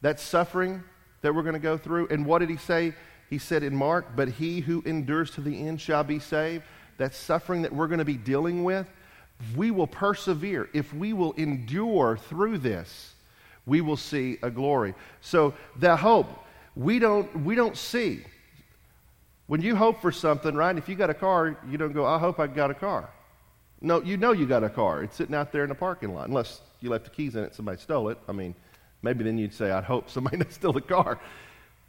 that 0.00 0.20
suffering 0.20 0.82
that 1.22 1.34
we're 1.34 1.42
going 1.42 1.54
to 1.54 1.60
go 1.60 1.76
through. 1.76 2.08
And 2.08 2.24
what 2.24 2.38
did 2.38 2.50
he 2.50 2.56
say? 2.56 2.94
He 3.28 3.38
said 3.38 3.62
in 3.62 3.74
Mark, 3.74 4.16
But 4.16 4.28
he 4.28 4.60
who 4.60 4.82
endures 4.86 5.30
to 5.32 5.40
the 5.40 5.66
end 5.66 5.80
shall 5.80 6.04
be 6.04 6.18
saved. 6.18 6.64
That 6.96 7.14
suffering 7.14 7.62
that 7.62 7.72
we're 7.72 7.86
going 7.86 7.98
to 7.98 8.04
be 8.04 8.16
dealing 8.16 8.64
with, 8.64 8.88
we 9.56 9.70
will 9.70 9.86
persevere. 9.86 10.68
If 10.72 10.92
we 10.92 11.12
will 11.12 11.32
endure 11.34 12.16
through 12.16 12.58
this, 12.58 13.14
we 13.66 13.80
will 13.80 13.96
see 13.96 14.38
a 14.42 14.50
glory. 14.50 14.94
So 15.20 15.54
the 15.76 15.94
hope, 15.96 16.26
we 16.78 17.00
don't, 17.00 17.44
we 17.44 17.56
don't 17.56 17.76
see. 17.76 18.24
When 19.48 19.60
you 19.60 19.74
hope 19.74 20.00
for 20.00 20.12
something, 20.12 20.54
right? 20.54 20.76
If 20.78 20.88
you 20.88 20.94
got 20.94 21.10
a 21.10 21.14
car, 21.14 21.58
you 21.68 21.76
don't 21.76 21.92
go, 21.92 22.06
I 22.06 22.18
hope 22.18 22.38
I 22.38 22.46
got 22.46 22.70
a 22.70 22.74
car. 22.74 23.10
No, 23.80 24.00
you 24.00 24.16
know 24.16 24.32
you 24.32 24.46
got 24.46 24.62
a 24.62 24.68
car. 24.68 25.02
It's 25.02 25.16
sitting 25.16 25.34
out 25.34 25.50
there 25.50 25.64
in 25.64 25.70
the 25.70 25.74
parking 25.74 26.14
lot, 26.14 26.28
unless 26.28 26.60
you 26.80 26.90
left 26.90 27.04
the 27.04 27.10
keys 27.10 27.34
in 27.34 27.42
it, 27.42 27.54
somebody 27.54 27.78
stole 27.78 28.08
it. 28.10 28.18
I 28.28 28.32
mean, 28.32 28.54
maybe 29.02 29.24
then 29.24 29.38
you'd 29.38 29.54
say, 29.54 29.72
I'd 29.72 29.84
hope 29.84 30.08
somebody 30.08 30.36
didn't 30.38 30.52
steal 30.52 30.72
the 30.72 30.80
car. 30.80 31.18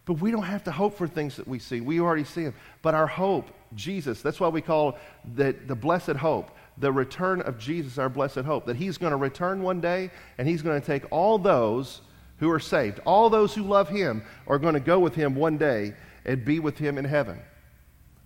But 0.06 0.14
we 0.14 0.32
don't 0.32 0.44
have 0.44 0.64
to 0.64 0.72
hope 0.72 0.98
for 0.98 1.08
things 1.08 1.36
that 1.36 1.48
we 1.48 1.60
see. 1.60 1.82
We 1.82 2.00
already 2.00 2.24
see 2.24 2.46
them. 2.46 2.56
But 2.82 2.96
our 2.96 3.06
hope, 3.06 3.50
Jesus, 3.76 4.24
that's 4.24 4.40
why 4.40 4.48
we 4.48 4.62
call 4.62 4.98
that 5.36 5.68
the 5.68 5.76
blessed 5.76 6.16
hope, 6.16 6.50
the 6.80 6.92
return 6.92 7.42
of 7.42 7.60
Jesus, 7.60 8.00
our 8.00 8.10
blessed 8.10 8.40
hope, 8.40 8.66
that 8.66 8.76
he's 8.76 8.98
going 8.98 9.12
to 9.12 9.18
return 9.18 9.62
one 9.62 9.82
day 9.82 10.10
and 10.40 10.48
he's 10.48 10.64
going 10.64 10.82
to 10.82 10.86
take 10.86 11.04
all 11.12 11.38
those 11.38 12.02
who 12.40 12.50
are 12.50 12.60
saved, 12.60 13.00
all 13.06 13.30
those 13.30 13.54
who 13.54 13.64
love 13.64 13.90
him 13.90 14.24
are 14.48 14.58
going 14.58 14.74
to 14.74 14.80
go 14.80 15.00
with 15.00 15.16
him 15.16 15.36
one 15.36 15.58
day 15.58 15.94
and 16.26 16.44
be 16.44 16.60
with 16.60 16.78
him 16.78 16.98
in 16.98 17.06
heaven. 17.06 17.40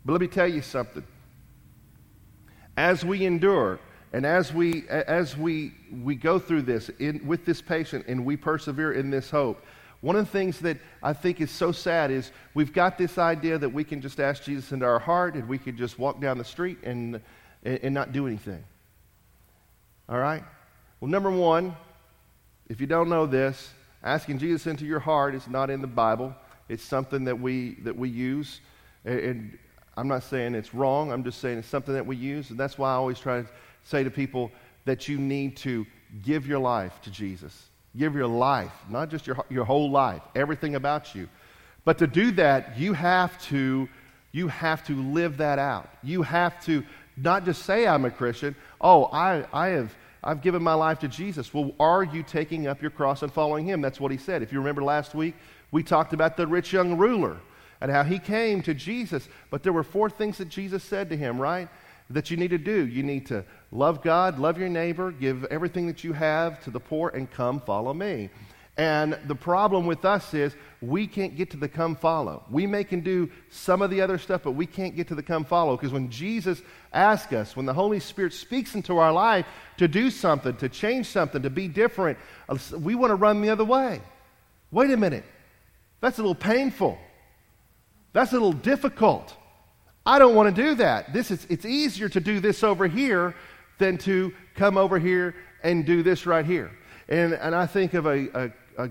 But 0.06 0.14
let 0.14 0.22
me 0.22 0.28
tell 0.28 0.48
you 0.48 0.62
something. 0.62 1.04
As 2.78 3.06
we 3.06 3.26
endure 3.26 3.80
and 4.12 4.26
as 4.26 4.54
we, 4.54 4.88
as 4.90 5.38
we, 5.38 5.74
we 6.04 6.16
go 6.16 6.38
through 6.38 6.64
this 6.64 6.90
in, 7.00 7.26
with 7.26 7.46
this 7.46 7.62
patient 7.62 8.06
and 8.08 8.26
we 8.26 8.38
persevere 8.38 8.94
in 8.94 9.10
this 9.10 9.30
hope, 9.30 9.64
one 10.02 10.16
of 10.18 10.26
the 10.26 10.32
things 10.32 10.60
that 10.60 10.78
I 11.02 11.14
think 11.14 11.40
is 11.40 11.50
so 11.50 11.72
sad 11.72 12.12
is 12.12 12.32
we've 12.54 12.74
got 12.74 12.98
this 12.98 13.18
idea 13.18 13.58
that 13.58 13.70
we 13.70 13.84
can 13.84 14.02
just 14.02 14.20
ask 14.20 14.44
Jesus 14.44 14.72
into 14.72 14.86
our 14.86 15.00
heart 15.00 15.36
and 15.36 15.48
we 15.48 15.58
could 15.58 15.78
just 15.78 15.98
walk 15.98 16.20
down 16.20 16.38
the 16.38 16.44
street 16.44 16.78
and, 16.84 17.22
and 17.64 17.94
not 17.94 18.12
do 18.12 18.28
anything. 18.28 18.64
All 20.10 20.18
right? 20.18 20.44
Well, 21.00 21.10
number 21.10 21.32
one, 21.32 21.76
if 22.68 22.82
you 22.82 22.88
don't 22.88 23.08
know 23.08 23.26
this, 23.26 23.70
asking 24.04 24.40
Jesus 24.40 24.68
into 24.68 24.86
your 24.86 25.00
heart 25.00 25.36
is 25.36 25.48
not 25.48 25.70
in 25.70 25.82
the 25.82 25.88
Bible. 25.88 26.36
It's 26.70 26.84
something 26.84 27.24
that 27.26 27.40
we, 27.40 27.76
that 27.84 27.96
we 27.96 28.10
use. 28.10 28.62
And 29.06 29.58
I'm 29.96 30.08
not 30.08 30.24
saying 30.24 30.56
it's 30.56 30.74
wrong. 30.74 31.12
I'm 31.12 31.24
just 31.24 31.40
saying 31.40 31.60
it's 31.60 31.68
something 31.68 31.94
that 31.94 32.06
we 32.06 32.16
use. 32.16 32.50
And 32.50 32.60
that's 32.60 32.78
why 32.78 32.92
I 32.92 32.96
always 32.96 33.20
try 33.20 33.42
to 33.42 33.48
say 33.84 34.04
to 34.04 34.12
people 34.12 34.52
that 34.86 35.08
you 35.08 35.18
need 35.18 35.58
to 35.58 35.86
give 36.22 36.48
your 36.48 36.60
life 36.60 37.02
to 37.04 37.12
Jesus. 37.12 37.70
Give 37.96 38.16
your 38.16 38.28
life, 38.28 38.72
not 38.90 39.10
just 39.10 39.28
your, 39.28 39.46
your 39.50 39.66
whole 39.66 39.92
life, 39.92 40.22
everything 40.36 40.76
about 40.76 41.14
you. 41.14 41.30
But 41.86 41.98
to 42.00 42.08
do 42.08 42.32
that, 42.32 42.78
you 42.78 42.94
have 42.94 43.40
to, 43.46 43.88
you 44.32 44.48
have 44.48 44.86
to 44.88 44.96
live 44.96 45.38
that 45.38 45.60
out. 45.60 45.90
You 46.02 46.24
have 46.24 46.64
to 46.66 46.84
not 47.16 47.46
just 47.46 47.64
say, 47.64 47.88
I'm 47.88 48.06
a 48.06 48.12
Christian. 48.12 48.56
Oh, 48.82 49.06
I, 49.06 49.46
I 49.54 49.68
have, 49.70 49.94
I've 50.24 50.42
given 50.42 50.64
my 50.64 50.74
life 50.74 51.00
to 51.00 51.08
Jesus. 51.08 51.54
Well, 51.54 51.74
are 51.80 52.04
you 52.04 52.24
taking 52.24 52.68
up 52.68 52.82
your 52.82 52.92
cross 52.92 53.22
and 53.24 53.32
following 53.32 53.66
him? 53.66 53.82
That's 53.82 54.00
what 54.00 54.12
he 54.12 54.18
said. 54.18 54.42
If 54.42 54.54
you 54.54 54.60
remember 54.60 54.84
last 54.84 55.14
week, 55.14 55.36
we 55.72 55.84
talked 55.84 56.14
about 56.14 56.38
the 56.38 56.48
rich 56.48 56.72
young 56.72 56.98
ruler 56.98 57.38
and 57.82 57.92
how 57.92 58.04
he 58.04 58.20
came 58.20 58.62
to 58.64 58.74
Jesus. 58.74 59.28
But 59.50 59.64
there 59.64 59.74
were 59.74 59.84
four 59.84 60.10
things 60.10 60.38
that 60.38 60.48
Jesus 60.48 60.84
said 60.84 61.10
to 61.10 61.18
him, 61.18 61.40
right? 61.40 61.68
That 62.10 62.32
you 62.32 62.38
need 62.38 62.52
to 62.52 62.58
do. 62.58 62.88
You 62.88 63.04
need 63.04 63.26
to 63.28 63.44
love 63.72 64.02
God, 64.02 64.40
love 64.40 64.58
your 64.58 64.70
neighbor, 64.70 65.12
give 65.12 65.44
everything 65.46 65.88
that 65.88 66.04
you 66.04 66.14
have 66.14 66.64
to 66.64 66.72
the 66.72 66.80
poor, 66.80 67.10
and 67.10 67.30
come 67.30 67.60
follow 67.60 67.94
me. 67.94 68.30
And 68.76 69.20
the 69.28 69.36
problem 69.36 69.86
with 69.86 70.04
us 70.04 70.34
is 70.34 70.56
we 70.82 71.06
can't 71.06 71.36
get 71.36 71.52
to 71.52 71.58
the 71.58 71.70
come 71.70 71.96
follow. 71.96 72.44
We 72.50 72.66
may 72.66 72.84
can 72.84 73.02
do 73.02 73.30
some 73.52 73.84
of 73.84 73.92
the 73.92 74.02
other 74.02 74.18
stuff, 74.18 74.42
but 74.44 74.54
we 74.54 74.66
can't 74.66 74.96
get 74.96 75.08
to 75.10 75.16
the 75.16 75.22
come 75.22 75.46
follow 75.46 75.78
because 75.78 75.94
when 75.94 76.10
Jesus 76.10 76.62
asks 76.92 77.32
us, 77.34 77.56
when 77.56 77.68
the 77.68 77.74
Holy 77.74 78.00
Spirit 78.00 78.34
speaks 78.34 78.74
into 78.74 78.98
our 78.98 79.14
life 79.14 79.46
to 79.78 79.88
do 79.88 80.10
something, 80.10 80.56
to 80.58 80.70
change 80.70 81.06
something, 81.06 81.44
to 81.44 81.52
be 81.52 81.68
different, 81.68 82.18
uh, 82.50 82.58
we 82.80 82.96
want 82.96 83.12
to 83.12 83.16
run 83.16 83.42
the 83.42 83.50
other 83.50 83.64
way. 83.64 84.02
Wait 84.72 84.90
a 84.90 84.98
minute. 84.98 85.24
That's 86.02 86.18
a 86.18 86.22
little 86.22 86.34
painful. 86.34 86.98
That's 88.12 88.32
a 88.32 88.36
little 88.36 88.54
difficult. 88.54 89.36
I 90.06 90.18
don't 90.18 90.36
want 90.36 90.54
to 90.54 90.62
do 90.62 90.76
that. 90.76 91.14
This 91.14 91.30
is, 91.30 91.46
it's 91.48 91.66
easier 91.66 92.10
to 92.10 92.20
do 92.20 92.40
this 92.40 92.64
over 92.64 92.88
here 92.88 93.36
than 93.78 94.00
to 94.00 94.34
come 94.56 94.78
over 94.78 94.98
here 94.98 95.36
and 95.64 95.86
do 95.86 96.02
this 96.02 96.26
right 96.26 96.46
here. 96.46 96.72
And, 97.08 97.34
and 97.34 97.54
I 97.54 97.68
think 97.68 97.94
of 97.94 98.06
a, 98.06 98.28
a, 98.34 98.52
a 98.78 98.90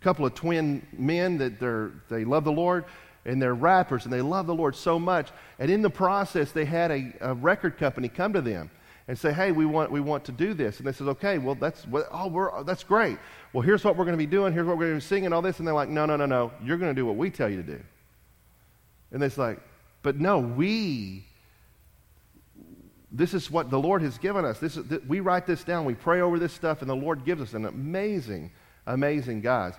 couple 0.00 0.26
of 0.26 0.34
twin 0.34 0.86
men 0.92 1.38
that 1.38 1.58
they're, 1.60 1.92
they 2.08 2.24
love 2.24 2.44
the 2.44 2.52
Lord 2.52 2.84
and 3.24 3.40
they're 3.40 3.54
rappers 3.54 4.04
and 4.04 4.12
they 4.12 4.22
love 4.22 4.46
the 4.46 4.54
Lord 4.54 4.76
so 4.76 4.98
much. 4.98 5.30
And 5.58 5.70
in 5.70 5.82
the 5.82 5.90
process, 5.90 6.52
they 6.52 6.64
had 6.64 6.90
a, 6.90 7.12
a 7.20 7.34
record 7.34 7.78
company 7.78 8.08
come 8.08 8.32
to 8.34 8.40
them 8.40 8.70
and 9.08 9.18
say, 9.18 9.32
"Hey, 9.32 9.52
we 9.52 9.66
want 9.66 9.92
we 9.92 10.00
want 10.00 10.24
to 10.24 10.32
do 10.32 10.52
this." 10.52 10.78
And 10.78 10.86
they 10.86 10.92
said, 10.92 11.06
"Okay, 11.08 11.38
well 11.38 11.54
that's 11.54 11.86
oh 12.10 12.28
we're 12.28 12.64
that's 12.64 12.82
great. 12.82 13.18
Well, 13.52 13.62
here's 13.62 13.84
what 13.84 13.96
we're 13.96 14.04
going 14.04 14.14
to 14.14 14.18
be 14.18 14.26
doing. 14.26 14.52
Here's 14.52 14.66
what 14.66 14.76
we're 14.76 14.86
going 14.86 15.00
to 15.00 15.04
be 15.04 15.08
singing. 15.08 15.32
All 15.32 15.42
this." 15.42 15.58
And 15.58 15.66
they're 15.66 15.74
like, 15.74 15.88
"No, 15.88 16.06
no, 16.06 16.16
no, 16.16 16.26
no. 16.26 16.52
You're 16.62 16.76
going 16.76 16.90
to 16.90 17.00
do 17.00 17.06
what 17.06 17.16
we 17.16 17.30
tell 17.30 17.48
you 17.48 17.56
to 17.56 17.62
do." 17.62 17.80
And 19.12 19.22
it's 19.22 19.38
like, 19.38 19.60
but 20.02 20.20
no, 20.20 20.38
we, 20.38 21.24
this 23.10 23.34
is 23.34 23.50
what 23.50 23.70
the 23.70 23.78
Lord 23.78 24.02
has 24.02 24.18
given 24.18 24.44
us. 24.44 24.58
This 24.58 24.76
is, 24.76 24.84
we 25.06 25.20
write 25.20 25.46
this 25.46 25.64
down, 25.64 25.84
we 25.84 25.94
pray 25.94 26.20
over 26.20 26.38
this 26.38 26.52
stuff, 26.52 26.80
and 26.80 26.90
the 26.90 26.96
Lord 26.96 27.24
gives 27.24 27.40
us 27.40 27.54
an 27.54 27.64
amazing, 27.64 28.50
amazing 28.86 29.40
guys. 29.40 29.74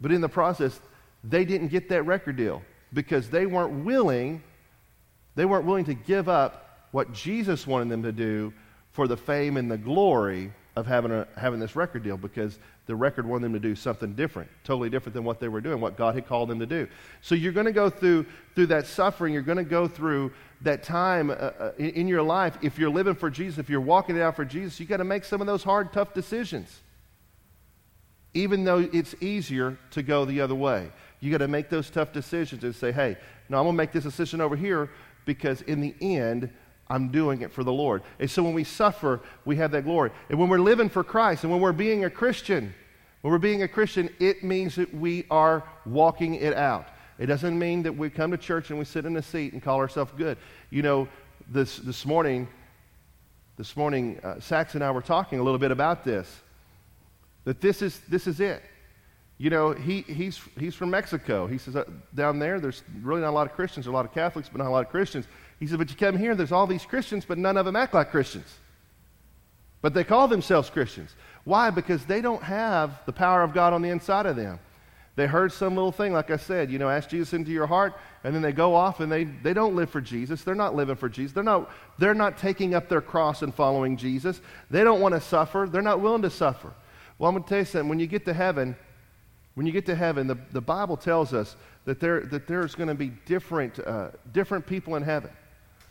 But 0.00 0.12
in 0.12 0.20
the 0.20 0.28
process, 0.28 0.78
they 1.24 1.44
didn't 1.44 1.68
get 1.68 1.88
that 1.88 2.02
record 2.04 2.36
deal 2.36 2.62
because 2.92 3.30
they 3.30 3.46
weren't 3.46 3.84
willing, 3.84 4.42
they 5.34 5.44
weren't 5.44 5.64
willing 5.64 5.84
to 5.86 5.94
give 5.94 6.28
up 6.28 6.88
what 6.92 7.12
Jesus 7.12 7.66
wanted 7.66 7.88
them 7.88 8.02
to 8.02 8.12
do 8.12 8.52
for 8.92 9.08
the 9.08 9.16
fame 9.16 9.56
and 9.56 9.70
the 9.70 9.78
glory 9.78 10.52
of 10.76 10.86
having, 10.86 11.10
a, 11.10 11.26
having 11.36 11.58
this 11.58 11.74
record 11.74 12.02
deal 12.02 12.16
because 12.16 12.58
the 12.86 12.94
record 12.94 13.26
wanted 13.26 13.44
them 13.44 13.52
to 13.54 13.58
do 13.58 13.74
something 13.74 14.14
different, 14.14 14.48
totally 14.62 14.90
different 14.90 15.14
than 15.14 15.24
what 15.24 15.40
they 15.40 15.48
were 15.48 15.60
doing, 15.60 15.80
what 15.80 15.96
God 15.96 16.14
had 16.14 16.26
called 16.26 16.48
them 16.48 16.60
to 16.60 16.66
do. 16.66 16.86
So 17.22 17.34
you're 17.34 17.52
going 17.52 17.66
to 17.66 17.72
go 17.72 17.90
through, 17.90 18.26
through 18.54 18.66
that 18.66 18.86
suffering. 18.86 19.32
You're 19.32 19.42
going 19.42 19.58
to 19.58 19.64
go 19.64 19.88
through 19.88 20.32
that 20.60 20.82
time 20.82 21.30
uh, 21.30 21.34
uh, 21.34 21.72
in, 21.78 21.90
in 21.90 22.08
your 22.08 22.22
life. 22.22 22.56
If 22.62 22.78
you're 22.78 22.90
living 22.90 23.14
for 23.14 23.30
Jesus, 23.30 23.58
if 23.58 23.68
you're 23.68 23.80
walking 23.80 24.16
it 24.16 24.22
out 24.22 24.36
for 24.36 24.44
Jesus, 24.44 24.78
you've 24.78 24.88
got 24.88 24.98
to 24.98 25.04
make 25.04 25.24
some 25.24 25.40
of 25.40 25.46
those 25.46 25.64
hard, 25.64 25.92
tough 25.92 26.14
decisions. 26.14 26.80
Even 28.34 28.64
though 28.64 28.88
it's 28.92 29.14
easier 29.20 29.78
to 29.92 30.02
go 30.02 30.24
the 30.24 30.40
other 30.40 30.54
way, 30.54 30.90
you 31.20 31.30
got 31.30 31.38
to 31.38 31.48
make 31.48 31.70
those 31.70 31.88
tough 31.90 32.12
decisions 32.12 32.64
and 32.64 32.74
say, 32.74 32.92
hey, 32.92 33.16
no, 33.48 33.58
I'm 33.58 33.64
going 33.64 33.74
to 33.74 33.78
make 33.78 33.92
this 33.92 34.04
decision 34.04 34.40
over 34.40 34.56
here 34.56 34.90
because 35.24 35.62
in 35.62 35.80
the 35.80 35.94
end, 36.00 36.50
I'm 36.88 37.08
doing 37.08 37.42
it 37.42 37.52
for 37.52 37.64
the 37.64 37.72
Lord. 37.72 38.02
And 38.20 38.30
so 38.30 38.42
when 38.42 38.54
we 38.54 38.64
suffer, 38.64 39.20
we 39.44 39.56
have 39.56 39.72
that 39.72 39.84
glory. 39.84 40.10
And 40.28 40.38
when 40.38 40.48
we're 40.48 40.60
living 40.60 40.88
for 40.88 41.02
Christ 41.02 41.42
and 41.42 41.52
when 41.52 41.60
we're 41.60 41.72
being 41.72 42.04
a 42.04 42.10
Christian, 42.10 42.74
when 43.22 43.32
we're 43.32 43.38
being 43.38 43.62
a 43.62 43.68
Christian, 43.68 44.08
it 44.20 44.44
means 44.44 44.76
that 44.76 44.94
we 44.94 45.26
are 45.30 45.64
walking 45.84 46.34
it 46.34 46.54
out. 46.54 46.88
It 47.18 47.26
doesn't 47.26 47.58
mean 47.58 47.82
that 47.84 47.96
we 47.96 48.10
come 48.10 48.30
to 48.30 48.36
church 48.36 48.70
and 48.70 48.78
we 48.78 48.84
sit 48.84 49.06
in 49.06 49.16
a 49.16 49.22
seat 49.22 49.52
and 49.52 49.62
call 49.62 49.78
ourselves 49.78 50.12
good. 50.16 50.38
You 50.70 50.82
know, 50.82 51.08
this, 51.48 51.78
this 51.78 52.04
morning, 52.04 52.46
this 53.56 53.76
morning, 53.76 54.20
uh, 54.22 54.38
Sax 54.38 54.74
and 54.74 54.84
I 54.84 54.90
were 54.90 55.02
talking 55.02 55.38
a 55.38 55.42
little 55.42 55.58
bit 55.58 55.70
about 55.70 56.04
this. 56.04 56.40
That 57.46 57.62
this 57.62 57.80
is, 57.80 58.00
this 58.08 58.26
is 58.26 58.40
it. 58.40 58.62
You 59.38 59.50
know, 59.50 59.72
he, 59.72 60.02
he's, 60.02 60.40
he's 60.58 60.74
from 60.74 60.90
Mexico. 60.90 61.46
He 61.46 61.58
says, 61.58 61.76
uh, 61.76 61.84
down 62.14 62.38
there, 62.38 62.58
there's 62.58 62.82
really 63.02 63.20
not 63.20 63.30
a 63.30 63.36
lot 63.38 63.46
of 63.46 63.54
Christians. 63.54 63.86
There 63.86 63.90
are 63.90 63.94
a 63.94 63.96
lot 63.96 64.04
of 64.04 64.12
Catholics, 64.12 64.48
but 64.50 64.58
not 64.58 64.68
a 64.68 64.70
lot 64.70 64.84
of 64.84 64.90
Christians. 64.90 65.26
He 65.60 65.66
said, 65.66 65.78
But 65.78 65.88
you 65.88 65.96
come 65.96 66.18
here, 66.18 66.34
there's 66.34 66.52
all 66.52 66.66
these 66.66 66.84
Christians, 66.84 67.24
but 67.24 67.38
none 67.38 67.56
of 67.56 67.64
them 67.64 67.76
act 67.76 67.94
like 67.94 68.10
Christians. 68.10 68.58
But 69.80 69.94
they 69.94 70.04
call 70.04 70.26
themselves 70.26 70.68
Christians. 70.68 71.14
Why? 71.44 71.70
Because 71.70 72.04
they 72.04 72.20
don't 72.20 72.42
have 72.42 73.00
the 73.06 73.12
power 73.12 73.42
of 73.42 73.54
God 73.54 73.72
on 73.72 73.82
the 73.82 73.90
inside 73.90 74.26
of 74.26 74.36
them. 74.36 74.58
They 75.14 75.26
heard 75.26 75.52
some 75.52 75.74
little 75.74 75.92
thing, 75.92 76.12
like 76.12 76.30
I 76.30 76.36
said, 76.36 76.70
you 76.70 76.78
know, 76.78 76.90
ask 76.90 77.08
Jesus 77.08 77.32
into 77.32 77.50
your 77.50 77.66
heart, 77.66 77.94
and 78.24 78.34
then 78.34 78.42
they 78.42 78.52
go 78.52 78.74
off 78.74 79.00
and 79.00 79.10
they, 79.10 79.24
they 79.24 79.54
don't 79.54 79.74
live 79.74 79.88
for 79.88 80.00
Jesus. 80.00 80.42
They're 80.42 80.54
not 80.54 80.74
living 80.74 80.96
for 80.96 81.08
Jesus. 81.08 81.32
They're 81.32 81.42
not, 81.42 81.70
they're 81.98 82.14
not 82.14 82.36
taking 82.36 82.74
up 82.74 82.88
their 82.88 83.00
cross 83.00 83.42
and 83.42 83.54
following 83.54 83.96
Jesus. 83.96 84.40
They 84.70 84.84
don't 84.84 85.00
want 85.00 85.14
to 85.14 85.20
suffer. 85.20 85.68
They're 85.70 85.80
not 85.80 86.00
willing 86.00 86.22
to 86.22 86.30
suffer. 86.30 86.72
Well, 87.18 87.28
I'm 87.28 87.34
going 87.34 87.44
to 87.44 87.48
tell 87.48 87.58
you 87.58 87.64
something. 87.64 87.88
When 87.88 87.98
you 87.98 88.06
get 88.06 88.24
to 88.26 88.34
heaven, 88.34 88.76
when 89.54 89.66
you 89.66 89.72
get 89.72 89.86
to 89.86 89.94
heaven, 89.94 90.26
the, 90.26 90.38
the 90.52 90.60
Bible 90.60 90.96
tells 90.96 91.32
us 91.32 91.56
that, 91.84 92.00
there, 92.00 92.20
that 92.20 92.46
there's 92.46 92.74
going 92.74 92.88
to 92.88 92.94
be 92.94 93.08
different, 93.24 93.78
uh, 93.78 94.10
different 94.32 94.66
people 94.66 94.96
in 94.96 95.02
heaven 95.02 95.30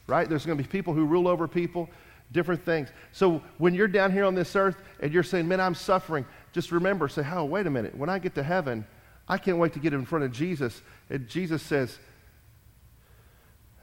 right? 0.07 0.27
There's 0.27 0.45
going 0.45 0.57
to 0.57 0.63
be 0.63 0.67
people 0.67 0.93
who 0.93 1.05
rule 1.05 1.27
over 1.27 1.47
people, 1.47 1.89
different 2.31 2.63
things. 2.63 2.89
So 3.11 3.41
when 3.57 3.73
you're 3.73 3.87
down 3.87 4.11
here 4.11 4.25
on 4.25 4.35
this 4.35 4.55
earth 4.55 4.77
and 4.99 5.13
you're 5.13 5.23
saying, 5.23 5.47
man, 5.47 5.59
I'm 5.59 5.75
suffering, 5.75 6.25
just 6.53 6.71
remember, 6.71 7.07
say, 7.07 7.25
oh, 7.31 7.45
wait 7.45 7.67
a 7.67 7.69
minute. 7.69 7.95
When 7.95 8.09
I 8.09 8.19
get 8.19 8.35
to 8.35 8.43
heaven, 8.43 8.85
I 9.27 9.37
can't 9.37 9.57
wait 9.57 9.73
to 9.73 9.79
get 9.79 9.93
in 9.93 10.05
front 10.05 10.25
of 10.25 10.31
Jesus. 10.31 10.81
And 11.09 11.27
Jesus 11.27 11.61
says, 11.63 11.97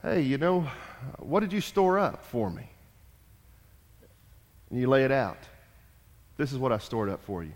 hey, 0.01 0.21
you 0.21 0.37
know, 0.37 0.67
what 1.19 1.41
did 1.41 1.51
you 1.51 1.61
store 1.61 1.99
up 1.99 2.23
for 2.25 2.49
me? 2.49 2.69
And 4.69 4.79
you 4.79 4.87
lay 4.87 5.03
it 5.03 5.11
out. 5.11 5.37
This 6.37 6.51
is 6.51 6.57
what 6.57 6.71
I 6.71 6.77
stored 6.77 7.09
up 7.09 7.23
for 7.23 7.43
you. 7.43 7.53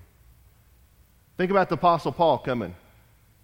Think 1.38 1.52
about 1.52 1.70
the 1.70 1.76
Apostle 1.76 2.12
Paul 2.12 2.38
coming 2.38 2.76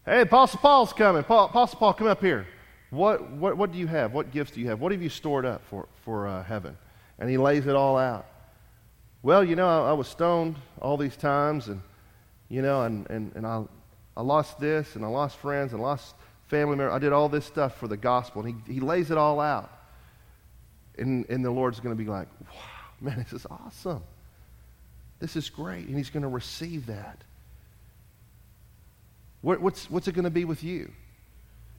Hey, 0.06 0.20
Apostle 0.20 0.60
Paul's 0.60 0.92
coming. 0.92 1.24
Paul, 1.24 1.46
Apostle 1.46 1.80
Paul, 1.80 1.94
come 1.94 2.08
up 2.08 2.20
here. 2.20 2.46
What, 2.90 3.32
what, 3.32 3.56
what 3.56 3.72
do 3.72 3.78
you 3.78 3.88
have? 3.88 4.12
What 4.12 4.32
gifts 4.32 4.52
do 4.52 4.60
you 4.60 4.68
have? 4.68 4.82
What 4.82 4.92
have 4.92 5.02
you 5.02 5.08
stored 5.08 5.46
up 5.46 5.62
for, 5.70 5.88
for 6.04 6.28
uh, 6.28 6.44
heaven? 6.44 6.78
And 7.20 7.30
he 7.30 7.38
lays 7.38 7.68
it 7.68 7.76
all 7.76 7.98
out. 7.98 8.26
Well, 9.22 9.46
you 9.46 9.56
know, 9.56 9.66
I, 9.66 9.92
I 9.92 9.94
was 9.94 10.10
stoned 10.10 10.58
all 10.82 10.98
these 10.98 11.16
times, 11.16 11.70
and, 11.70 11.82
you 12.50 12.62
know, 12.62 12.82
and, 12.82 13.10
and, 13.10 13.32
and 13.36 13.48
I, 13.48 13.64
I 14.18 14.22
lost 14.22 14.60
this, 14.60 14.98
and 14.98 15.06
I 15.06 15.08
lost 15.08 15.38
friends, 15.38 15.72
and 15.72 15.82
lost 15.82 16.16
family 16.48 16.76
members. 16.76 16.94
I 16.94 17.00
did 17.00 17.14
all 17.14 17.30
this 17.30 17.46
stuff 17.46 17.78
for 17.78 17.88
the 17.88 17.96
gospel. 17.96 18.46
And 18.46 18.62
he, 18.68 18.74
he 18.74 18.80
lays 18.82 19.10
it 19.10 19.18
all 19.18 19.40
out. 19.40 19.72
And, 20.98 21.26
and 21.30 21.46
the 21.46 21.50
Lord's 21.50 21.80
going 21.80 21.96
to 21.96 22.04
be 22.04 22.10
like, 22.10 22.28
wow, 22.42 22.60
man, 23.00 23.20
this 23.20 23.32
is 23.32 23.48
awesome. 23.50 24.04
This 25.24 25.38
is 25.38 25.50
great. 25.50 25.88
And 25.88 25.96
he's 25.96 26.10
going 26.10 26.24
to 26.24 26.28
receive 26.28 26.88
that. 26.88 27.18
What, 29.40 29.62
what's, 29.62 29.90
what's 29.90 30.10
it 30.10 30.16
going 30.16 30.26
to 30.26 30.30
be 30.30 30.44
with 30.44 30.66
you? 30.66 30.92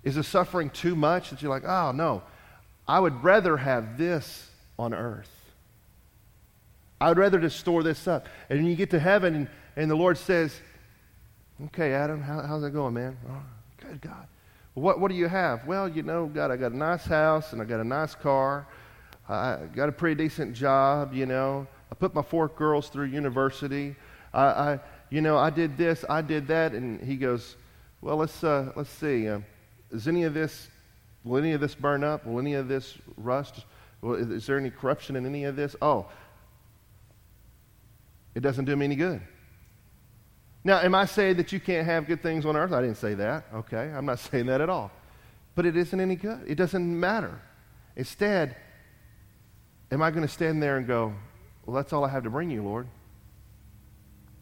Is 0.03 0.15
the 0.15 0.25
suffering 0.25 0.71
too 0.71 0.97
much 0.97 1.29
that 1.29 1.43
you're 1.43 1.51
like, 1.51 1.65
oh, 1.67 1.93
no, 1.93 2.23
I 2.89 2.99
would 2.99 3.23
rather 3.23 3.59
have 3.59 3.99
this 3.99 4.49
on 4.79 4.95
earth? 4.95 5.29
I 6.99 7.11
would 7.11 7.19
rather 7.19 7.39
just 7.39 7.61
store 7.61 7.83
this 7.83 8.09
up. 8.09 8.29
And 8.49 8.61
when 8.61 8.67
you 8.67 8.77
get 8.77 8.89
to 8.93 8.99
heaven 8.99 9.35
and, 9.35 9.49
and 9.77 9.91
the 9.91 9.95
Lord 9.95 10.17
says, 10.17 10.59
okay, 11.67 11.93
Adam, 11.93 12.23
how, 12.23 12.41
how's 12.41 12.63
that 12.63 12.71
going, 12.71 12.95
man? 12.95 13.15
Oh, 13.29 13.43
good, 13.77 14.01
God. 14.01 14.27
What, 14.73 15.01
what 15.01 15.11
do 15.11 15.19
you 15.19 15.29
have? 15.29 15.67
Well, 15.67 15.87
you 15.87 16.03
know, 16.03 16.29
God, 16.29 16.51
I 16.51 16.57
got 16.57 16.73
a 16.73 16.77
nice 16.79 17.05
house 17.05 17.53
and 17.53 17.61
I 17.61 17.67
got 17.67 17.81
a 17.81 17.85
nice 17.85 18.15
car. 18.15 18.67
I 19.29 19.59
got 19.75 19.91
a 19.91 19.93
pretty 19.93 20.15
decent 20.15 20.55
job, 20.55 21.13
you 21.13 21.27
know. 21.27 21.67
I 21.95 21.97
put 21.97 22.13
my 22.13 22.23
four 22.23 22.49
girls 22.49 22.89
through 22.89 23.07
university. 23.07 23.95
I, 24.33 24.43
I 24.43 24.81
you 25.11 25.21
know, 25.21 25.39
I 25.39 25.51
did 25.51 25.77
this, 25.77 26.05
I 26.11 26.23
did 26.23 26.49
that. 26.49 26.73
And 26.73 27.01
he 27.01 27.15
goes, 27.15 27.55
well, 28.01 28.17
let's, 28.17 28.43
uh, 28.43 28.73
let's 28.75 28.91
see. 28.91 29.29
Uh, 29.29 29.39
is 29.93 30.09
any 30.09 30.25
of 30.25 30.35
this, 30.35 30.71
will 31.23 31.39
any 31.39 31.53
of 31.53 31.61
this 31.61 31.77
burn 31.77 32.03
up? 32.03 32.27
Will 32.27 32.41
any 32.41 32.55
of 32.55 32.67
this 32.67 32.99
rust? 33.17 33.65
Is 34.03 34.45
there 34.45 34.59
any 34.59 34.71
corruption 34.71 35.15
in 35.15 35.25
any 35.25 35.45
of 35.45 35.55
this? 35.55 35.77
Oh, 35.81 36.07
it 38.35 38.41
doesn't 38.41 38.65
do 38.65 38.75
me 38.75 38.87
any 38.87 38.97
good. 38.97 39.23
Now, 40.65 40.81
am 40.81 40.97
I 40.97 41.05
saying 41.05 41.37
that 41.37 41.53
you 41.53 41.61
can't 41.61 41.87
have 41.87 42.09
good 42.09 42.25
things 42.25 42.45
on 42.45 42.57
earth? 42.57 42.73
I 42.73 42.83
didn't 42.83 42.97
say 42.97 43.15
that, 43.15 43.45
okay? 43.55 43.93
I'm 43.95 44.05
not 44.05 44.19
saying 44.31 44.47
that 44.47 44.61
at 44.61 44.69
all. 44.69 44.91
But 45.55 45.65
it 45.65 45.77
isn't 45.77 46.01
any 46.01 46.17
good. 46.17 46.43
It 46.49 46.57
doesn't 46.57 46.99
matter. 46.99 47.41
Instead, 47.95 48.57
am 49.93 50.03
I 50.03 50.11
going 50.11 50.27
to 50.27 50.33
stand 50.33 50.61
there 50.61 50.77
and 50.77 50.89
go, 50.89 51.15
well, 51.67 51.77
that's 51.77 51.93
all 51.93 52.05
I 52.05 52.09
have 52.09 52.25
to 52.25 52.31
bring 52.31 52.51
you, 52.51 52.63
Lord? 52.63 52.87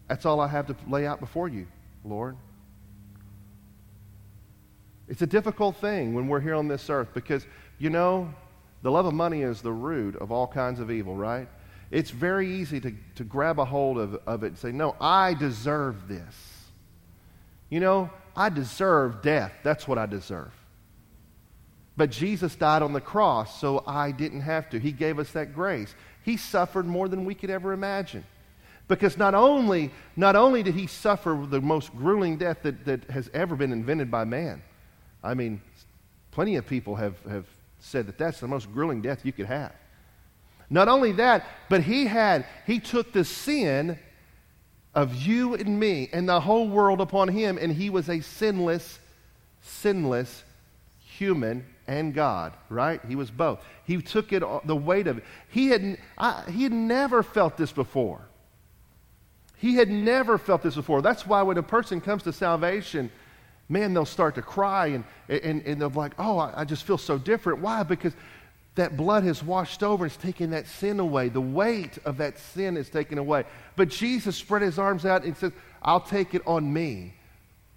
That's 0.09 0.27
all 0.27 0.41
I 0.41 0.49
have 0.49 0.67
to 0.67 0.77
lay 0.89 1.07
out 1.07 1.21
before 1.21 1.49
you, 1.49 1.67
Lord? 2.05 2.37
It's 5.09 5.23
a 5.23 5.27
difficult 5.27 5.77
thing 5.77 6.15
when 6.15 6.29
we're 6.29 6.41
here 6.41 6.55
on 6.55 6.69
this 6.69 6.89
earth 6.91 7.09
because, 7.15 7.47
you 7.79 7.91
know, 7.91 8.33
the 8.83 8.91
love 8.91 9.07
of 9.07 9.15
money 9.15 9.43
is 9.43 9.63
the 9.63 9.73
root 9.73 10.17
of 10.17 10.33
all 10.33 10.47
kinds 10.47 10.81
of 10.81 10.91
evil, 10.91 11.15
right? 11.15 11.49
It's 11.91 12.11
very 12.11 12.57
easy 12.57 12.81
to, 12.81 12.93
to 13.17 13.25
grab 13.25 13.59
a 13.59 13.65
hold 13.65 13.99
of, 13.99 14.15
of 14.27 14.43
it 14.43 14.49
and 14.49 14.59
say, 14.59 14.73
No, 14.73 14.97
I 15.01 15.35
deserve 15.35 16.09
this. 16.09 16.35
You 17.69 17.81
know, 17.81 18.11
I 18.37 18.49
deserve 18.49 19.23
death. 19.23 19.53
That's 19.63 19.87
what 19.87 19.99
I 19.99 20.07
deserve. 20.07 20.53
But 21.97 22.11
Jesus 22.11 22.55
died 22.55 22.83
on 22.83 22.95
the 22.95 23.01
cross, 23.01 23.61
so 23.61 23.85
I 23.87 24.13
didn't 24.13 24.41
have 24.41 24.71
to. 24.71 24.79
He 24.79 24.93
gave 24.93 25.19
us 25.19 25.31
that 25.33 25.55
grace. 25.55 25.95
He 26.25 26.37
suffered 26.37 26.87
more 26.87 27.09
than 27.09 27.25
we 27.25 27.35
could 27.35 27.51
ever 27.51 27.73
imagine. 27.73 28.25
Because 28.89 29.17
not 29.17 29.35
only, 29.35 29.91
not 30.17 30.37
only 30.37 30.63
did 30.63 30.75
he 30.75 30.87
suffer 30.87 31.47
the 31.49 31.61
most 31.61 31.95
grueling 31.97 32.37
death 32.37 32.59
that, 32.63 32.85
that 32.85 33.05
has 33.05 33.31
ever 33.33 33.57
been 33.57 33.73
invented 33.73 34.11
by 34.11 34.25
man, 34.25 34.63
I 35.23 35.35
mean, 35.35 35.63
plenty 36.31 36.57
of 36.57 36.67
people 36.67 36.97
have, 36.97 37.17
have 37.29 37.47
said 37.81 38.07
that 38.07 38.19
that's 38.19 38.41
the 38.41 38.49
most 38.49 38.73
grueling 38.73 39.01
death 39.01 39.25
you 39.25 39.33
could 39.33 39.47
have. 39.47 39.73
Not 40.69 40.89
only 40.89 41.13
that, 41.13 41.47
but 41.69 41.83
he 41.83 42.07
had, 42.07 42.47
he 42.67 42.81
took 42.81 43.13
the 43.13 43.25
sin 43.25 43.99
of 44.95 45.15
you 45.15 45.55
and 45.55 45.79
me 45.79 46.09
and 46.13 46.29
the 46.29 46.41
whole 46.41 46.69
world 46.69 47.01
upon 47.01 47.29
him, 47.29 47.59
and 47.61 47.73
he 47.73 47.91
was 47.91 48.09
a 48.09 48.21
sinless, 48.21 48.99
sinless 49.63 50.45
human 51.01 51.65
and 51.87 52.15
God, 52.15 52.53
right? 52.69 53.01
He 53.07 53.17
was 53.17 53.31
both. 53.31 53.65
He 53.85 54.01
took 54.01 54.33
it, 54.33 54.43
the 54.65 54.77
weight 54.77 55.07
of 55.07 55.19
it. 55.19 55.25
He 55.49 55.69
had, 55.69 55.99
I, 56.17 56.45
he 56.51 56.63
had 56.63 56.73
never 56.73 57.23
felt 57.23 57.57
this 57.57 57.73
before. 57.73 58.21
He 59.57 59.75
had 59.75 59.89
never 59.89 60.39
felt 60.39 60.63
this 60.63 60.75
before. 60.75 61.03
That's 61.03 61.27
why 61.27 61.43
when 61.43 61.59
a 61.59 61.63
person 61.63 62.01
comes 62.01 62.25
to 62.25 62.33
salvation, 62.33 63.11
man, 63.69 63.95
they'll 63.95 64.05
start 64.05 64.35
to 64.35 64.43
cry 64.43 64.89
and, 64.89 65.05
and, 65.29 65.63
and 65.63 65.81
they'll 65.81 65.91
be 65.91 65.97
like, 65.97 66.15
oh, 66.19 66.39
I, 66.39 66.63
I 66.63 66.65
just 66.65 66.85
feel 66.85 66.99
so 66.99 67.19
different. 67.19 67.61
Why? 67.61 67.83
Because 67.83 68.13
that 68.75 68.97
blood 68.97 69.25
has 69.25 69.43
washed 69.43 69.83
over. 69.83 70.05
And 70.05 70.13
it's 70.13 70.23
taken 70.23 70.51
that 70.51 70.67
sin 70.67 70.99
away. 70.99 71.29
The 71.29 71.41
weight 71.41 71.99
of 72.05 72.17
that 72.19 72.39
sin 72.39 72.77
is 72.77 72.89
taken 72.89 73.19
away. 73.19 73.45
But 73.77 73.89
Jesus 73.89 74.37
spread 74.37 74.63
his 74.63 74.79
arms 74.79 75.07
out 75.07 75.25
and 75.25 75.37
says, 75.37 75.53
I'll 75.83 76.01
take 76.01 76.35
it 76.35 76.43
on 76.47 76.73
me 76.73 77.15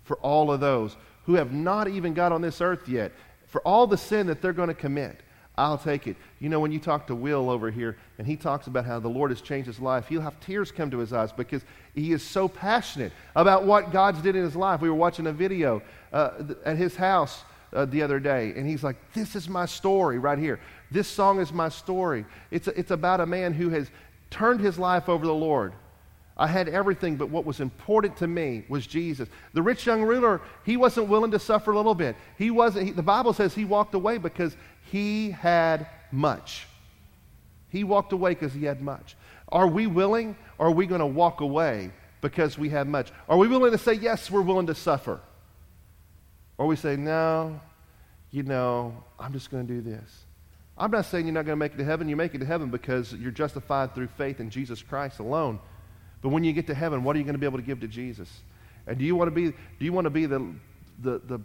for 0.04 0.18
all 0.18 0.52
of 0.52 0.60
those 0.60 0.96
who 1.26 1.36
have 1.36 1.52
not 1.52 1.88
even 1.88 2.14
got 2.14 2.32
on 2.32 2.42
this 2.42 2.62
earth 2.62 2.88
yet. 2.88 3.12
For 3.56 3.62
all 3.62 3.88
the 3.88 3.96
sin 3.96 4.28
that 4.28 4.42
they're 4.42 4.52
going 4.52 4.68
to 4.68 4.74
commit, 4.74 5.22
I'll 5.58 5.78
take 5.78 6.08
it. 6.08 6.18
You 6.42 6.50
know, 6.50 6.60
when 6.60 6.74
you 6.74 6.80
talk 6.80 7.08
to 7.08 7.16
Will 7.16 7.50
over 7.50 7.72
here 7.72 7.96
and 8.18 8.28
he 8.28 8.36
talks 8.36 8.68
about 8.68 8.84
how 8.84 9.00
the 9.00 9.08
Lord 9.08 9.32
has 9.32 9.40
changed 9.40 9.68
his 9.68 9.80
life, 9.80 10.10
he'll 10.10 10.20
have 10.20 10.38
tears 10.42 10.74
come 10.74 10.92
to 10.92 10.98
his 10.98 11.14
eyes 11.14 11.32
because 11.32 11.64
he 11.94 12.12
is 12.12 12.22
so 12.22 12.50
passionate 12.50 13.14
about 13.34 13.64
what 13.64 13.94
God's 13.94 14.22
did 14.22 14.36
in 14.36 14.44
his 14.44 14.58
life. 14.58 14.82
We 14.82 14.90
were 14.90 14.96
watching 14.96 15.28
a 15.28 15.32
video 15.32 15.82
uh, 16.12 16.32
at 16.66 16.76
his 16.76 16.98
house 16.98 17.46
uh, 17.72 17.86
the 17.86 18.02
other 18.02 18.20
day, 18.20 18.52
and 18.58 18.68
he's 18.68 18.84
like, 18.84 18.98
This 19.14 19.38
is 19.38 19.48
my 19.48 19.66
story 19.66 20.20
right 20.20 20.38
here. 20.38 20.60
This 20.92 21.08
song 21.08 21.40
is 21.40 21.54
my 21.54 21.70
story. 21.70 22.26
It's, 22.52 22.68
a, 22.68 22.78
it's 22.78 22.92
about 22.92 23.22
a 23.22 23.26
man 23.26 23.54
who 23.54 23.70
has 23.70 23.90
turned 24.32 24.60
his 24.60 24.78
life 24.78 25.08
over 25.08 25.22
to 25.22 25.28
the 25.28 25.34
Lord. 25.34 25.72
I 26.38 26.48
had 26.48 26.68
everything, 26.68 27.16
but 27.16 27.30
what 27.30 27.46
was 27.46 27.62
important 27.62 28.18
to 28.18 28.28
me 28.28 28.66
was 28.68 28.86
Jesus. 28.86 29.30
The 29.54 29.62
rich 29.62 29.86
young 29.86 30.04
ruler, 30.04 30.42
he 30.66 30.76
wasn't 30.76 31.08
willing 31.08 31.32
to 31.32 31.40
suffer 31.40 31.72
a 31.72 31.78
little 31.78 31.96
bit. 31.96 32.18
He 32.38 32.52
wasn't, 32.52 32.88
he, 32.88 32.92
the 32.92 33.04
Bible 33.04 33.32
says 33.32 33.56
he 33.56 33.64
walked 33.64 33.94
away 33.94 34.18
because 34.18 34.58
he 34.92 35.32
had 35.32 35.88
much. 36.12 36.68
He 37.70 37.86
walked 37.86 38.12
away 38.12 38.32
because 38.32 38.54
he 38.54 38.66
had 38.66 38.82
much. 38.82 39.16
Are 39.50 39.68
we 39.68 39.88
willing 39.88 40.36
or 40.58 40.68
are 40.68 40.72
we 40.72 40.88
going 40.88 41.00
to 41.00 41.06
walk 41.06 41.40
away 41.40 41.92
because 42.20 42.58
we 42.58 42.70
have 42.70 42.88
much? 42.88 43.12
Are 43.30 43.38
we 43.38 43.48
willing 43.48 43.72
to 43.72 43.78
say, 43.78 43.94
yes, 43.94 44.30
we're 44.30 44.42
willing 44.42 44.68
to 44.68 44.76
suffer? 44.76 45.22
Or 46.58 46.68
we 46.68 46.76
say, 46.76 46.98
no, 46.98 47.60
you 48.32 48.44
know, 48.44 49.04
I'm 49.18 49.32
just 49.32 49.52
going 49.52 49.66
to 49.68 49.74
do 49.74 49.82
this. 49.82 50.26
I'm 50.78 50.92
not 50.92 51.06
saying 51.06 51.26
you're 51.26 51.34
not 51.34 51.46
going 51.46 51.58
to 51.58 51.64
make 51.64 51.74
it 51.74 51.78
to 51.78 51.86
heaven. 51.86 52.10
You 52.10 52.18
make 52.18 52.36
it 52.36 52.40
to 52.40 52.46
heaven 52.46 52.70
because 52.70 53.14
you're 53.14 53.32
justified 53.32 53.96
through 53.96 54.08
faith 54.08 54.42
in 54.42 54.50
Jesus 54.50 54.82
Christ 54.82 55.20
alone. 55.20 55.60
But 56.26 56.32
when 56.32 56.44
you 56.44 56.54
get 56.54 56.66
to 56.66 56.74
heaven, 56.74 57.04
what 57.04 57.16
are 57.16 57.20
you 57.20 57.24
going 57.24 57.36
to 57.36 57.40
be 57.40 57.46
able 57.46 57.60
to 57.60 57.64
give 57.64 57.82
to 57.82 57.88
Jesus? 57.88 58.28
And 58.88 58.98
do 58.98 59.06
you 59.06 59.16
want 59.16 59.28
to 59.28 59.32
be, 59.32 59.52
do 59.52 59.86
you 59.86 59.94
want 59.94 60.06
to 60.06 60.10
be 60.10 60.26
the, 60.26 60.56
the, 61.04 61.20
the, 61.20 61.40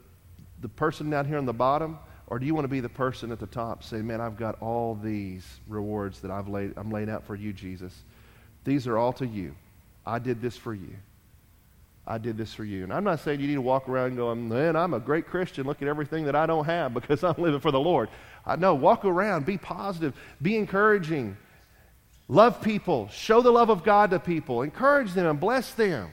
the 0.62 0.70
person 0.70 1.10
down 1.10 1.26
here 1.26 1.36
on 1.36 1.44
the 1.44 1.52
bottom? 1.52 1.98
Or 2.28 2.38
do 2.38 2.46
you 2.46 2.54
want 2.54 2.64
to 2.64 2.68
be 2.68 2.80
the 2.80 2.88
person 2.88 3.30
at 3.30 3.38
the 3.38 3.46
top 3.46 3.84
saying, 3.84 4.06
man, 4.06 4.22
I've 4.22 4.38
got 4.38 4.58
all 4.62 4.94
these 4.94 5.46
rewards 5.68 6.20
that 6.20 6.30
I've 6.30 6.48
laid, 6.48 6.72
I'm 6.78 6.90
laying 6.90 7.10
out 7.10 7.26
for 7.26 7.34
you, 7.34 7.52
Jesus. 7.52 7.94
These 8.64 8.86
are 8.86 8.96
all 8.96 9.12
to 9.12 9.26
you. 9.26 9.54
I 10.06 10.18
did 10.18 10.40
this 10.40 10.56
for 10.56 10.72
you. 10.72 10.96
I 12.06 12.16
did 12.16 12.38
this 12.38 12.54
for 12.54 12.64
you. 12.64 12.82
And 12.82 12.90
I'm 12.90 13.04
not 13.04 13.20
saying 13.20 13.38
you 13.40 13.48
need 13.48 13.56
to 13.56 13.60
walk 13.60 13.86
around 13.86 14.16
going, 14.16 14.48
man, 14.48 14.76
I'm 14.76 14.94
a 14.94 15.00
great 15.00 15.26
Christian. 15.26 15.66
Look 15.66 15.82
at 15.82 15.88
everything 15.88 16.24
that 16.24 16.34
I 16.34 16.46
don't 16.46 16.64
have 16.64 16.94
because 16.94 17.22
I'm 17.22 17.34
living 17.36 17.60
for 17.60 17.70
the 17.70 17.78
Lord. 17.78 18.08
I 18.46 18.56
walk 18.70 19.04
around, 19.04 19.44
be 19.44 19.58
positive, 19.58 20.14
be 20.40 20.56
encouraging, 20.56 21.36
love 22.30 22.62
people, 22.62 23.08
show 23.08 23.42
the 23.42 23.50
love 23.50 23.70
of 23.70 23.82
God 23.82 24.10
to 24.12 24.20
people, 24.20 24.62
encourage 24.62 25.12
them 25.12 25.26
and 25.26 25.40
bless 25.40 25.74
them. 25.74 26.10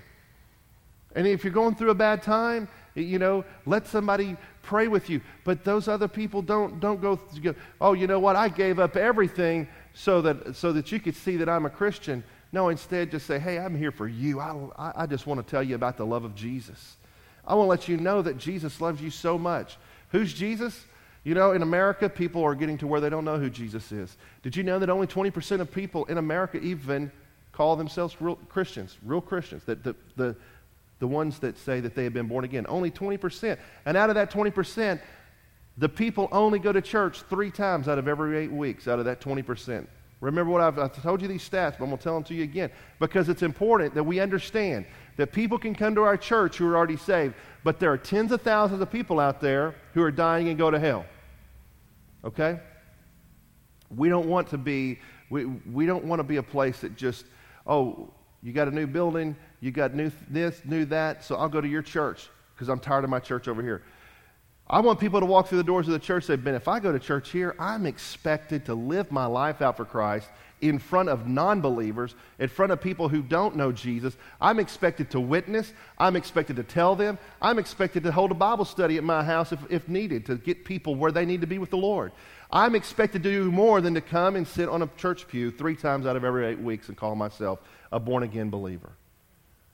And 1.16 1.28
if 1.28 1.44
you're 1.44 1.54
going 1.54 1.76
through 1.76 1.92
a 1.92 1.96
bad 1.96 2.24
time, 2.24 2.68
you 2.96 3.20
know, 3.20 3.46
let 3.66 3.88
somebody 3.88 4.36
pray 4.64 4.88
with 4.88 5.10
you. 5.10 5.22
But 5.44 5.64
those 5.64 5.88
other 5.88 6.08
people 6.08 6.42
don't, 6.42 6.80
don't 6.80 7.00
go, 7.00 7.20
go, 7.42 7.54
oh, 7.80 7.94
you 7.94 8.08
know 8.08 8.20
what? 8.20 8.36
I 8.36 8.50
gave 8.50 8.80
up 8.80 8.98
everything 8.98 9.68
so 9.94 10.22
that, 10.22 10.56
so 10.56 10.74
that 10.74 10.92
you 10.92 11.00
could 11.00 11.16
see 11.16 11.38
that 11.38 11.48
I'm 11.48 11.66
a 11.66 11.70
Christian. 11.70 12.24
No, 12.52 12.70
instead, 12.70 13.12
just 13.12 13.28
say, 13.28 13.38
hey, 13.38 13.60
I'm 13.60 13.76
here 13.76 13.92
for 13.92 14.08
you. 14.08 14.40
I, 14.40 14.92
I 14.96 15.06
just 15.06 15.28
want 15.28 15.46
to 15.46 15.50
tell 15.50 15.64
you 15.64 15.76
about 15.76 15.98
the 15.98 16.06
love 16.06 16.24
of 16.24 16.34
Jesus. 16.34 16.98
I 17.46 17.54
want 17.54 17.68
to 17.68 17.70
let 17.70 17.88
you 17.88 17.98
know 17.98 18.22
that 18.24 18.38
Jesus 18.38 18.82
loves 18.82 19.02
you 19.02 19.12
so 19.12 19.38
much. 19.38 19.78
Who's 20.10 20.34
Jesus? 20.34 20.86
You 21.28 21.34
know, 21.34 21.52
in 21.52 21.62
America, 21.62 22.08
people 22.08 22.42
are 22.46 22.56
getting 22.56 22.78
to 22.78 22.88
where 22.88 23.02
they 23.02 23.10
don't 23.10 23.26
know 23.26 23.38
who 23.38 23.50
Jesus 23.50 23.92
is. 23.92 24.16
Did 24.44 24.56
you 24.56 24.64
know 24.64 24.80
that 24.80 24.90
only 24.90 25.08
20% 25.08 25.60
of 25.60 25.70
people 25.70 26.06
in 26.06 26.20
America 26.20 26.58
even 26.60 27.12
call 27.52 27.76
themselves 27.76 28.16
real 28.22 28.38
Christians, 28.48 28.98
real 29.04 29.20
Christians? 29.20 29.66
That 29.66 29.84
the, 29.84 29.94
the, 30.16 30.38
the 31.00 31.08
ones 31.08 31.40
that 31.40 31.58
say 31.58 31.82
that 31.82 31.96
they 31.96 32.06
have 32.06 32.14
been 32.14 32.30
born 32.30 32.46
again. 32.46 32.66
Only 32.70 32.92
20%. 32.92 33.58
And 33.86 33.98
out 33.98 34.08
of 34.08 34.16
that 34.16 34.32
20%, 34.32 35.02
the 35.78 35.90
people 35.90 36.30
only 36.32 36.60
go 36.60 36.72
to 36.72 36.82
church 36.82 37.24
three 37.24 37.52
times 37.52 37.90
out 37.90 37.98
of 37.98 38.08
every 38.08 38.38
eight 38.38 38.52
weeks, 38.54 38.88
out 38.88 38.98
of 38.98 39.04
that 39.04 39.20
20%. 39.20 39.86
Remember 40.22 40.50
what 40.50 40.62
I've, 40.62 40.80
I've 40.80 41.04
told 41.04 41.22
you 41.22 41.28
these 41.28 41.44
stats, 41.44 41.78
but 41.78 41.82
I'm 41.82 41.90
going 41.90 41.98
to 41.98 42.04
tell 42.06 42.14
them 42.14 42.24
to 42.24 42.36
you 42.36 42.44
again 42.44 42.72
because 43.00 43.28
it's 43.28 43.44
important 43.44 43.94
that 43.96 44.04
we 44.06 44.22
understand 44.22 44.86
that 45.18 45.34
people 45.34 45.60
can 45.60 45.76
come 45.76 45.94
to 45.96 46.04
our 46.04 46.16
church 46.16 46.56
who 46.56 46.70
are 46.70 46.78
already 46.78 46.96
saved, 46.96 47.34
but 47.66 47.82
there 47.82 47.92
are 47.92 47.98
tens 47.98 48.32
of 48.32 48.44
thousands 48.44 48.82
of 48.82 48.90
people 48.90 49.20
out 49.20 49.42
there 49.42 49.76
who 49.94 50.02
are 50.02 50.10
dying 50.10 50.48
and 50.48 50.58
go 50.58 50.72
to 50.72 50.80
hell. 50.80 51.06
Okay? 52.24 52.60
We 53.96 54.10
don't 54.10 54.28
want 54.28 54.50
to 54.50 54.58
be, 54.58 55.00
we, 55.30 55.46
we 55.46 55.86
don't 55.86 56.06
want 56.06 56.20
to 56.20 56.24
be 56.24 56.38
a 56.38 56.44
place 56.44 56.80
that 56.82 56.96
just, 56.96 57.26
oh, 57.66 58.12
you 58.44 58.54
got 58.54 58.68
a 58.68 58.72
new 58.72 58.88
building, 58.88 59.36
you 59.62 59.72
got 59.72 59.94
new 59.94 60.12
this, 60.30 60.62
new 60.66 60.86
that, 60.86 61.24
so 61.24 61.36
I'll 61.36 61.50
go 61.50 61.62
to 61.62 61.68
your 61.68 61.82
church 61.82 62.30
because 62.54 62.70
I'm 62.70 62.80
tired 62.80 63.04
of 63.04 63.10
my 63.10 63.20
church 63.20 63.48
over 63.48 63.62
here. 63.62 63.84
I 64.70 64.82
want 64.82 65.00
people 65.00 65.22
to 65.22 65.26
walk 65.26 65.48
through 65.48 65.60
the 65.60 65.64
doors 65.64 65.88
of 65.88 65.94
the 65.94 66.00
church 66.00 66.26
say, 66.26 66.36
Ben, 66.36 66.54
if 66.54 66.68
I 66.68 66.80
go 66.80 66.92
to 66.92 67.00
church 67.00 67.30
here, 67.32 67.56
I'm 67.58 67.86
expected 67.86 68.66
to 68.66 68.74
live 68.74 69.12
my 69.12 69.26
life 69.26 69.62
out 69.62 69.78
for 69.78 69.86
Christ 69.86 70.28
in 70.60 70.80
front 70.80 71.08
of 71.08 71.28
non 71.28 71.62
believers, 71.62 72.16
in 72.40 72.50
front 72.50 72.72
of 72.74 72.82
people 72.82 73.08
who 73.08 73.22
don't 73.22 73.56
know 73.56 73.72
Jesus. 73.72 74.18
I'm 74.42 74.60
expected 74.60 75.12
to 75.12 75.20
witness. 75.20 75.72
I'm 75.98 76.18
expected 76.18 76.58
to 76.58 76.64
tell 76.64 76.96
them. 76.96 77.18
I'm 77.42 77.60
expected 77.60 78.04
to 78.04 78.12
hold 78.12 78.32
a 78.32 78.36
Bible 78.36 78.66
study 78.66 78.98
at 78.98 79.04
my 79.04 79.24
house 79.24 79.54
if, 79.54 79.60
if 79.70 79.88
needed 79.88 80.26
to 80.26 80.36
get 80.36 80.66
people 80.66 80.96
where 80.96 81.12
they 81.12 81.26
need 81.26 81.42
to 81.42 81.48
be 81.48 81.60
with 81.60 81.70
the 81.70 81.78
Lord. 81.78 82.12
I'm 82.52 82.76
expected 82.76 83.24
to 83.24 83.30
do 83.30 83.52
more 83.52 83.80
than 83.80 83.94
to 83.94 84.02
come 84.02 84.36
and 84.36 84.48
sit 84.48 84.68
on 84.68 84.82
a 84.82 84.88
church 84.98 85.28
pew 85.28 85.52
three 85.52 85.76
times 85.76 86.06
out 86.06 86.16
of 86.16 86.24
every 86.24 86.46
eight 86.46 86.60
weeks 86.60 86.90
and 86.90 86.98
call 86.98 87.16
myself 87.16 87.60
a 87.92 88.00
born 88.00 88.24
again 88.24 88.50
believer. 88.50 88.92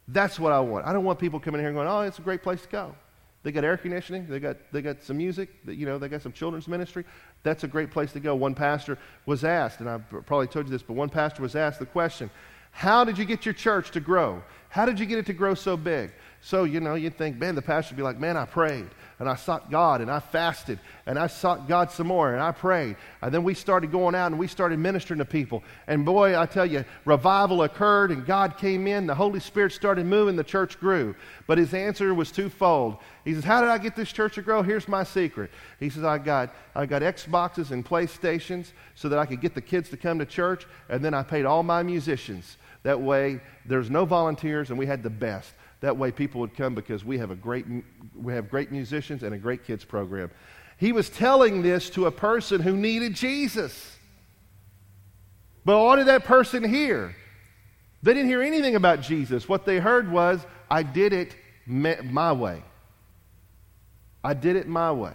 That's 0.08 0.40
what 0.40 0.52
I 0.52 0.60
want. 0.60 0.86
I 0.86 0.94
don't 0.94 1.06
want 1.06 1.18
people 1.18 1.40
coming 1.40 1.62
here 1.62 1.70
and 1.70 1.76
going, 1.76 1.88
oh, 1.88 2.02
it's 2.02 2.20
a 2.20 2.24
great 2.24 2.44
place 2.44 2.62
to 2.62 2.68
go. 2.68 2.96
They 3.44 3.52
got 3.52 3.64
air 3.64 3.78
conditioning. 3.78 4.28
They 4.28 4.40
got, 4.40 4.58
they 4.72 4.82
got 4.82 5.04
some 5.04 5.18
music. 5.18 5.50
You 5.68 5.86
know, 5.86 5.98
they 5.98 6.08
got 6.08 6.22
some 6.22 6.32
children's 6.32 6.68
ministry. 6.68 7.04
That's 7.44 7.64
a 7.66 7.68
great 7.68 7.92
place 7.92 8.14
to 8.14 8.20
go. 8.20 8.36
One 8.36 8.56
pastor 8.56 8.98
was 9.26 9.44
asked, 9.44 9.82
and 9.82 9.90
I've 9.90 10.10
probably 10.26 10.48
told 10.48 10.68
you 10.68 10.72
this, 10.72 10.82
but 10.82 10.94
one 10.94 11.10
pastor 11.10 11.42
was 11.42 11.56
asked 11.56 11.80
the 11.80 11.86
question, 11.86 12.30
how 12.72 13.04
did 13.04 13.18
you 13.18 13.26
get 13.26 13.46
your 13.46 13.54
church 13.54 13.92
to 13.92 14.00
grow? 14.00 14.42
How 14.70 14.86
did 14.86 15.00
you 15.00 15.06
get 15.06 15.20
it 15.20 15.28
to 15.28 15.34
grow 15.34 15.54
so 15.54 15.78
big? 15.78 16.12
So, 16.46 16.66
you 16.66 16.82
know, 16.82 16.96
you'd 16.96 17.18
think, 17.18 17.40
man, 17.40 17.56
the 17.56 17.62
pastor 17.62 17.94
would 17.94 17.98
be 17.98 18.04
like, 18.04 18.20
man, 18.20 18.36
I 18.36 18.44
prayed 18.44 18.90
and 19.18 19.30
I 19.30 19.36
sought 19.36 19.72
God 19.72 20.02
and 20.02 20.12
I 20.12 20.20
fasted 20.20 20.78
and 21.06 21.18
I 21.18 21.28
sought 21.28 21.70
God 21.70 21.90
some 21.90 22.08
more 22.08 22.34
and 22.34 22.42
I 22.42 22.52
prayed. 22.52 22.98
And 23.22 23.34
then 23.34 23.46
we 23.46 23.54
started 23.54 23.94
going 23.94 24.14
out 24.14 24.28
and 24.28 24.38
we 24.38 24.48
started 24.48 24.78
ministering 24.78 25.20
to 25.20 25.26
people. 25.26 25.64
And 25.88 26.04
boy, 26.06 26.38
I 26.38 26.46
tell 26.46 26.66
you, 26.66 26.84
revival 27.06 27.64
occurred 27.64 28.12
and 28.12 28.26
God 28.26 28.58
came 28.58 28.88
in. 28.88 29.08
The 29.08 29.16
Holy 29.16 29.40
Spirit 29.40 29.72
started 29.72 30.06
moving. 30.06 30.36
The 30.36 30.44
church 30.44 30.78
grew. 30.82 31.16
But 31.48 31.60
his 31.60 31.74
answer 31.74 32.14
was 32.14 32.30
twofold. 32.30 32.98
He 33.24 33.34
says, 33.34 33.46
How 33.46 33.62
did 33.62 33.70
I 33.70 33.78
get 33.78 33.96
this 33.96 34.12
church 34.12 34.36
to 34.36 34.42
grow? 34.42 34.64
Here's 34.64 34.90
my 34.90 35.06
secret. 35.06 35.50
He 35.80 35.90
says, 35.90 36.04
I 36.04 36.18
got, 36.18 36.54
I 36.76 36.86
got 36.86 37.04
Xboxes 37.04 37.72
and 37.72 37.86
PlayStations 37.86 38.74
so 38.96 39.08
that 39.08 39.18
I 39.18 39.26
could 39.26 39.40
get 39.40 39.56
the 39.56 39.62
kids 39.62 39.90
to 39.92 39.98
come 39.98 40.20
to 40.20 40.26
church. 40.26 40.68
And 40.90 41.06
then 41.06 41.14
I 41.14 41.24
paid 41.24 41.46
all 41.46 41.64
my 41.64 41.84
musicians. 41.84 42.58
That 42.84 43.00
way, 43.00 43.40
there's 43.66 43.90
no 43.90 44.04
volunteers 44.04 44.72
and 44.72 44.78
we 44.78 44.88
had 44.88 45.04
the 45.04 45.10
best. 45.10 45.54
That 45.84 45.98
way 45.98 46.14
people 46.14 46.40
would 46.40 46.56
come 46.56 46.76
because 46.76 47.04
we 47.04 47.18
have 47.18 47.30
a 47.30 47.36
great 47.36 47.66
we 48.16 48.32
have 48.32 48.50
great 48.50 48.72
musicians 48.72 49.22
and 49.22 49.36
a 49.36 49.38
great 49.38 49.66
kids 49.66 49.84
program. 49.84 50.32
He 50.78 50.94
was 50.94 51.10
telling 51.10 51.62
this 51.62 51.90
to 51.90 52.06
a 52.06 52.12
person 52.12 52.62
who 52.62 52.78
needed 52.78 53.16
Jesus. 53.16 53.98
But 55.66 55.84
what 55.84 55.98
did 55.98 56.08
that 56.08 56.24
person 56.24 56.64
hear? 56.64 57.14
They 58.02 58.14
didn't 58.14 58.30
hear 58.30 58.42
anything 58.42 58.78
about 58.78 59.02
Jesus. 59.02 59.50
What 59.50 59.66
they 59.66 59.78
heard 59.78 60.10
was, 60.10 60.40
I 60.72 60.84
did 60.84 61.12
it 61.12 61.36
my 61.68 62.32
way. 62.32 62.64
I 64.24 64.36
did 64.36 64.56
it 64.56 64.70
my 64.70 64.94
way. 64.94 65.14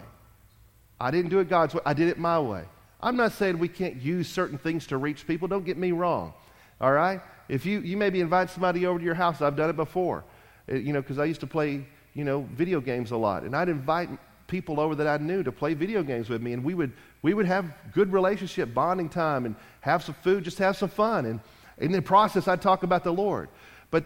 I 1.01 1.09
didn't 1.09 1.31
do 1.31 1.39
it 1.39 1.49
God's 1.49 1.73
way. 1.73 1.81
I 1.83 1.95
did 1.95 2.09
it 2.09 2.19
my 2.19 2.39
way. 2.39 2.65
I'm 3.01 3.15
not 3.15 3.31
saying 3.31 3.57
we 3.57 3.69
can't 3.69 3.99
use 3.99 4.27
certain 4.27 4.59
things 4.59 4.85
to 4.87 4.97
reach 4.97 5.25
people. 5.25 5.47
Don't 5.47 5.65
get 5.65 5.77
me 5.77 5.93
wrong. 5.93 6.31
All 6.79 6.91
right? 6.91 7.21
If 7.47 7.65
you, 7.65 7.79
you 7.79 7.97
maybe 7.97 8.21
invite 8.21 8.51
somebody 8.51 8.85
over 8.85 8.99
to 8.99 9.05
your 9.05 9.15
house, 9.15 9.41
I've 9.41 9.55
done 9.55 9.71
it 9.71 9.75
before. 9.75 10.23
Uh, 10.69 10.75
you 10.75 10.93
know, 10.93 11.01
because 11.01 11.19
I 11.19 11.25
used 11.25 11.41
to 11.41 11.47
play, 11.47 11.85
you 12.13 12.23
know, 12.23 12.47
video 12.53 12.81
games 12.81 13.11
a 13.11 13.17
lot. 13.17 13.43
And 13.43 13.55
I'd 13.55 13.69
invite 13.69 14.09
people 14.47 14.79
over 14.79 14.95
that 14.95 15.07
I 15.07 15.17
knew 15.17 15.43
to 15.43 15.51
play 15.51 15.73
video 15.73 16.03
games 16.03 16.29
with 16.29 16.41
me. 16.41 16.53
And 16.53 16.63
we 16.63 16.73
would, 16.73 16.91
we 17.21 17.33
would 17.33 17.45
have 17.45 17.73
good 17.93 18.11
relationship, 18.11 18.73
bonding 18.73 19.09
time, 19.09 19.45
and 19.45 19.55
have 19.81 20.03
some 20.03 20.15
food, 20.15 20.43
just 20.43 20.57
have 20.57 20.75
some 20.75 20.89
fun. 20.89 21.25
And 21.25 21.39
in 21.77 21.91
the 21.91 22.01
process, 22.01 22.47
I'd 22.47 22.61
talk 22.61 22.83
about 22.83 23.03
the 23.03 23.13
Lord. 23.13 23.49
But 23.91 24.05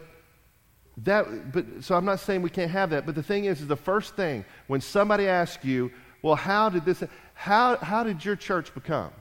that, 0.97 1.51
but, 1.51 1.65
so 1.81 1.95
I'm 1.95 2.05
not 2.05 2.19
saying 2.19 2.41
we 2.41 2.49
can't 2.49 2.71
have 2.71 2.91
that. 2.91 3.05
But 3.05 3.15
the 3.15 3.23
thing 3.23 3.45
is, 3.45 3.61
is 3.61 3.67
the 3.67 3.75
first 3.75 4.15
thing, 4.15 4.45
when 4.67 4.81
somebody 4.81 5.27
asks 5.27 5.63
you, 5.63 5.91
well, 6.21 6.35
how 6.35 6.69
did 6.69 6.85
this, 6.85 7.03
how, 7.33 7.77
how 7.77 8.03
did 8.03 8.23
your 8.23 8.35
church 8.35 8.73
become? 8.73 9.11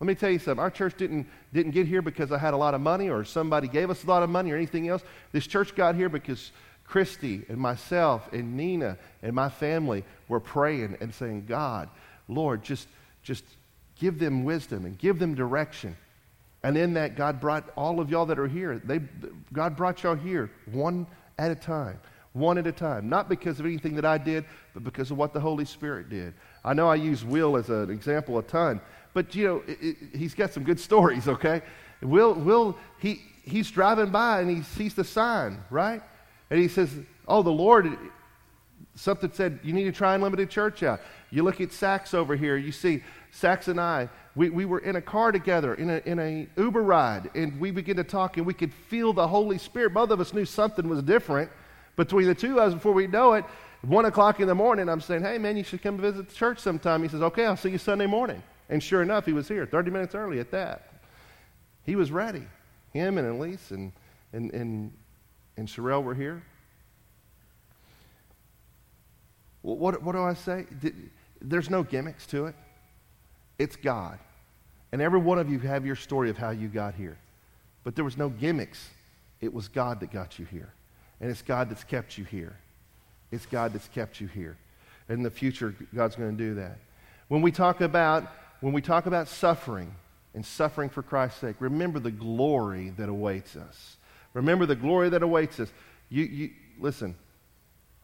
Let 0.00 0.06
me 0.06 0.14
tell 0.14 0.30
you 0.30 0.38
something. 0.38 0.60
Our 0.60 0.70
church 0.70 0.96
didn't, 0.96 1.26
didn't 1.52 1.72
get 1.72 1.86
here 1.86 2.00
because 2.00 2.32
I 2.32 2.38
had 2.38 2.54
a 2.54 2.56
lot 2.56 2.72
of 2.72 2.80
money 2.80 3.10
or 3.10 3.22
somebody 3.22 3.68
gave 3.68 3.90
us 3.90 4.02
a 4.02 4.06
lot 4.06 4.22
of 4.22 4.30
money 4.30 4.50
or 4.50 4.56
anything 4.56 4.88
else. 4.88 5.02
This 5.30 5.46
church 5.46 5.74
got 5.74 5.94
here 5.94 6.08
because 6.08 6.52
Christy 6.90 7.42
and 7.48 7.56
myself 7.56 8.32
and 8.32 8.56
Nina 8.56 8.98
and 9.22 9.32
my 9.32 9.48
family 9.48 10.04
were 10.26 10.40
praying 10.40 10.96
and 11.00 11.14
saying, 11.14 11.44
God, 11.46 11.88
Lord, 12.26 12.64
just, 12.64 12.88
just 13.22 13.44
give 14.00 14.18
them 14.18 14.42
wisdom 14.42 14.84
and 14.84 14.98
give 14.98 15.20
them 15.20 15.36
direction. 15.36 15.96
And 16.64 16.76
in 16.76 16.94
that, 16.94 17.14
God 17.14 17.40
brought 17.40 17.70
all 17.76 18.00
of 18.00 18.10
y'all 18.10 18.26
that 18.26 18.40
are 18.40 18.48
here, 18.48 18.82
they, 18.84 19.00
God 19.52 19.76
brought 19.76 20.02
y'all 20.02 20.16
here 20.16 20.50
one 20.72 21.06
at 21.38 21.52
a 21.52 21.54
time, 21.54 22.00
one 22.32 22.58
at 22.58 22.66
a 22.66 22.72
time. 22.72 23.08
Not 23.08 23.28
because 23.28 23.60
of 23.60 23.66
anything 23.66 23.94
that 23.94 24.04
I 24.04 24.18
did, 24.18 24.44
but 24.74 24.82
because 24.82 25.12
of 25.12 25.16
what 25.16 25.32
the 25.32 25.40
Holy 25.40 25.64
Spirit 25.64 26.10
did. 26.10 26.34
I 26.64 26.74
know 26.74 26.88
I 26.88 26.96
use 26.96 27.24
Will 27.24 27.56
as 27.56 27.70
an 27.70 27.88
example 27.90 28.36
a 28.38 28.42
ton, 28.42 28.80
but 29.14 29.32
you 29.36 29.46
know, 29.46 29.62
it, 29.68 29.78
it, 29.80 29.96
he's 30.12 30.34
got 30.34 30.52
some 30.52 30.64
good 30.64 30.80
stories, 30.88 31.28
okay? 31.28 31.62
Will, 32.02 32.34
Will 32.34 32.76
he, 32.98 33.22
he's 33.44 33.70
driving 33.70 34.10
by 34.10 34.40
and 34.40 34.50
he 34.50 34.64
sees 34.64 34.94
the 34.94 35.04
sign, 35.04 35.62
right? 35.70 36.02
And 36.50 36.60
he 36.60 36.68
says, 36.68 36.90
Oh, 37.26 37.42
the 37.42 37.50
Lord, 37.50 37.96
something 38.94 39.30
said, 39.32 39.60
you 39.62 39.72
need 39.72 39.84
to 39.84 39.92
try 39.92 40.14
Unlimited 40.14 40.50
Church 40.50 40.82
out. 40.82 41.00
You 41.30 41.42
look 41.42 41.60
at 41.60 41.72
Sax 41.72 42.12
over 42.12 42.36
here, 42.36 42.56
you 42.56 42.72
see 42.72 43.02
Sax 43.30 43.68
and 43.68 43.80
I, 43.80 44.08
we, 44.34 44.50
we 44.50 44.64
were 44.64 44.80
in 44.80 44.96
a 44.96 45.02
car 45.02 45.32
together, 45.32 45.74
in 45.74 45.90
a, 45.90 46.02
in 46.04 46.18
a 46.18 46.48
Uber 46.56 46.82
ride, 46.82 47.30
and 47.34 47.58
we 47.60 47.70
began 47.70 47.96
to 47.96 48.04
talk, 48.04 48.36
and 48.36 48.46
we 48.46 48.54
could 48.54 48.72
feel 48.72 49.12
the 49.12 49.26
Holy 49.26 49.58
Spirit. 49.58 49.94
Both 49.94 50.10
of 50.10 50.20
us 50.20 50.34
knew 50.34 50.44
something 50.44 50.88
was 50.88 51.02
different 51.02 51.50
between 51.96 52.26
the 52.26 52.34
two 52.34 52.58
of 52.58 52.68
us 52.68 52.74
before 52.74 52.92
we 52.92 53.06
know 53.06 53.34
it. 53.34 53.44
One 53.82 54.04
o'clock 54.04 54.40
in 54.40 54.46
the 54.46 54.54
morning, 54.54 54.88
I'm 54.88 55.00
saying, 55.00 55.22
hey, 55.22 55.38
man, 55.38 55.56
you 55.56 55.64
should 55.64 55.82
come 55.82 55.98
visit 55.98 56.28
the 56.28 56.34
church 56.34 56.58
sometime. 56.58 57.02
He 57.02 57.08
says, 57.08 57.22
okay, 57.22 57.46
I'll 57.46 57.56
see 57.56 57.70
you 57.70 57.78
Sunday 57.78 58.06
morning. 58.06 58.42
And 58.68 58.82
sure 58.82 59.02
enough, 59.02 59.24
he 59.24 59.32
was 59.32 59.48
here 59.48 59.66
30 59.66 59.90
minutes 59.90 60.14
early 60.14 60.38
at 60.38 60.50
that. 60.50 60.88
He 61.84 61.96
was 61.96 62.12
ready. 62.12 62.42
Him 62.92 63.18
and 63.18 63.26
Elise 63.26 63.70
and, 63.70 63.92
and, 64.32 64.52
and 64.52 64.92
and 65.60 65.68
Sherelle 65.68 66.02
were 66.02 66.14
here. 66.14 66.42
Well, 69.62 69.76
what, 69.76 70.02
what 70.02 70.12
do 70.12 70.22
I 70.22 70.32
say? 70.32 70.64
There's 71.42 71.68
no 71.68 71.82
gimmicks 71.82 72.26
to 72.28 72.46
it. 72.46 72.54
It's 73.58 73.76
God. 73.76 74.18
And 74.90 75.02
every 75.02 75.20
one 75.20 75.38
of 75.38 75.50
you 75.50 75.58
have 75.58 75.84
your 75.84 75.96
story 75.96 76.30
of 76.30 76.38
how 76.38 76.48
you 76.48 76.68
got 76.68 76.94
here. 76.94 77.18
But 77.84 77.94
there 77.94 78.06
was 78.06 78.16
no 78.16 78.30
gimmicks. 78.30 78.88
It 79.42 79.52
was 79.52 79.68
God 79.68 80.00
that 80.00 80.10
got 80.10 80.38
you 80.38 80.46
here. 80.46 80.72
And 81.20 81.30
it's 81.30 81.42
God 81.42 81.68
that's 81.68 81.84
kept 81.84 82.16
you 82.16 82.24
here. 82.24 82.56
It's 83.30 83.44
God 83.44 83.74
that's 83.74 83.88
kept 83.88 84.18
you 84.18 84.28
here. 84.28 84.56
And 85.10 85.18
in 85.18 85.22
the 85.22 85.30
future, 85.30 85.74
God's 85.94 86.16
going 86.16 86.34
to 86.34 86.42
do 86.42 86.54
that. 86.54 86.78
When 87.28 87.42
we 87.42 87.52
talk 87.52 87.82
about 87.82 88.32
when 88.60 88.72
we 88.72 88.80
talk 88.80 89.04
about 89.04 89.28
suffering 89.28 89.94
and 90.34 90.44
suffering 90.44 90.88
for 90.88 91.02
Christ's 91.02 91.40
sake, 91.40 91.56
remember 91.60 91.98
the 91.98 92.10
glory 92.10 92.90
that 92.96 93.08
awaits 93.10 93.56
us. 93.56 93.96
Remember 94.34 94.66
the 94.66 94.76
glory 94.76 95.08
that 95.10 95.22
awaits 95.22 95.58
us. 95.60 95.72
You, 96.08 96.24
you, 96.24 96.50
listen, 96.78 97.16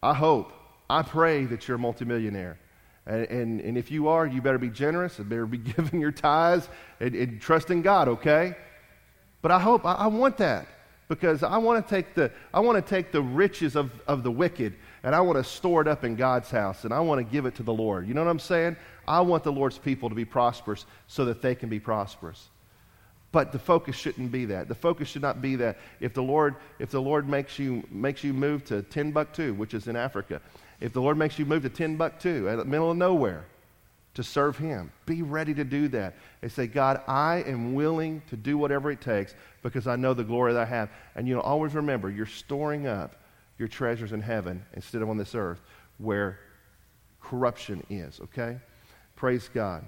I 0.03 0.15
hope, 0.15 0.53
I 0.89 1.03
pray 1.03 1.45
that 1.47 1.67
you're 1.67 1.77
a 1.77 1.81
multimillionaire. 1.81 2.59
And, 3.07 3.25
and, 3.27 3.61
and 3.61 3.79
if 3.79 3.91
you 3.91 4.09
are, 4.09 4.27
you 4.27 4.43
better 4.43 4.59
be 4.59 4.71
generous 4.71 5.19
and 5.19 5.29
better 5.29 5.47
be 5.47 5.59
giving 5.77 6.01
your 6.01 6.13
tithes 6.13 6.69
and, 7.01 7.15
and 7.15 7.41
trusting 7.41 7.83
God, 7.83 8.09
okay? 8.09 8.57
But 9.43 9.53
I 9.53 9.61
hope, 9.61 9.85
I, 9.85 9.95
I 9.95 10.07
want 10.09 10.39
that 10.39 10.67
because 11.09 11.43
I 11.43 11.59
want 11.59 11.87
to 11.87 11.89
take 11.89 12.15
the, 12.15 12.33
I 12.53 12.61
want 12.61 12.85
to 12.85 12.89
take 12.89 13.13
the 13.13 13.23
riches 13.23 13.77
of, 13.77 13.93
of 14.09 14.23
the 14.23 14.31
wicked 14.31 14.75
and 15.05 15.15
I 15.15 15.21
want 15.21 15.39
to 15.39 15.45
store 15.45 15.81
it 15.81 15.89
up 15.89 16.03
in 16.03 16.17
God's 16.17 16.51
house 16.51 16.85
and 16.85 16.93
I 16.93 17.01
want 17.01 17.21
to 17.21 17.25
give 17.25 17.47
it 17.47 17.55
to 17.57 17.63
the 17.63 17.73
Lord. 17.73 18.09
You 18.09 18.15
know 18.15 18.25
what 18.25 18.31
I'm 18.31 18.41
saying? 18.41 18.77
I 19.07 19.21
want 19.21 19.45
the 19.45 19.53
Lord's 19.53 19.79
people 19.79 20.09
to 20.09 20.17
be 20.17 20.25
prosperous 20.25 20.85
so 21.07 21.25
that 21.27 21.43
they 21.43 21.55
can 21.55 21.69
be 21.69 21.79
prosperous. 21.79 22.49
But 23.37 23.53
the 23.53 23.59
focus 23.59 23.95
shouldn't 23.97 24.33
be 24.33 24.47
that. 24.47 24.67
The 24.67 24.75
focus 24.75 25.09
should 25.09 25.21
not 25.21 25.43
be 25.43 25.57
that. 25.57 25.77
If 26.01 26.15
the 26.15 26.23
Lord, 26.23 26.57
if 26.79 26.91
the 26.91 27.03
Lord 27.03 27.29
makes 27.29 27.59
you 27.59 27.87
makes 27.91 28.25
you 28.25 28.33
move 28.33 28.65
to 28.65 28.81
Timbuktu, 28.81 29.53
which 29.53 29.75
is 29.75 29.89
in 29.89 29.95
Africa, 29.95 30.41
if 30.81 30.95
the 30.95 31.03
Lord 31.03 31.19
makes 31.19 31.39
you 31.39 31.45
move 31.45 31.63
to 31.65 31.69
Timbuktu, 31.69 32.49
in 32.49 32.57
the 32.57 32.65
middle 32.65 32.91
of 32.91 32.97
nowhere, 32.97 33.45
to 34.15 34.23
serve 34.23 34.57
Him, 34.57 34.91
be 35.05 35.21
ready 35.21 35.53
to 35.53 35.65
do 35.65 35.87
that. 35.89 36.15
And 36.41 36.51
say, 36.51 36.67
God, 36.67 37.03
I 37.07 37.45
am 37.47 37.75
willing 37.75 38.23
to 38.31 38.37
do 38.39 38.57
whatever 38.57 38.91
it 38.91 39.03
takes 39.03 39.35
because 39.63 39.87
I 39.87 39.97
know 39.97 40.15
the 40.15 40.25
glory 40.25 40.55
that 40.55 40.63
I 40.63 40.71
have. 40.71 40.89
And 41.15 41.29
you 41.29 41.35
know, 41.35 41.43
always 41.43 41.75
remember, 41.75 42.11
you're 42.11 42.25
storing 42.25 42.87
up 42.87 43.17
your 43.59 43.69
treasures 43.69 44.13
in 44.13 44.23
heaven 44.23 44.65
instead 44.73 45.03
of 45.03 45.11
on 45.11 45.19
this 45.19 45.35
earth 45.35 45.61
where 45.99 46.41
corruption 47.21 47.85
is. 47.91 48.19
Okay, 48.19 48.57
praise 49.15 49.51
God. 49.53 49.85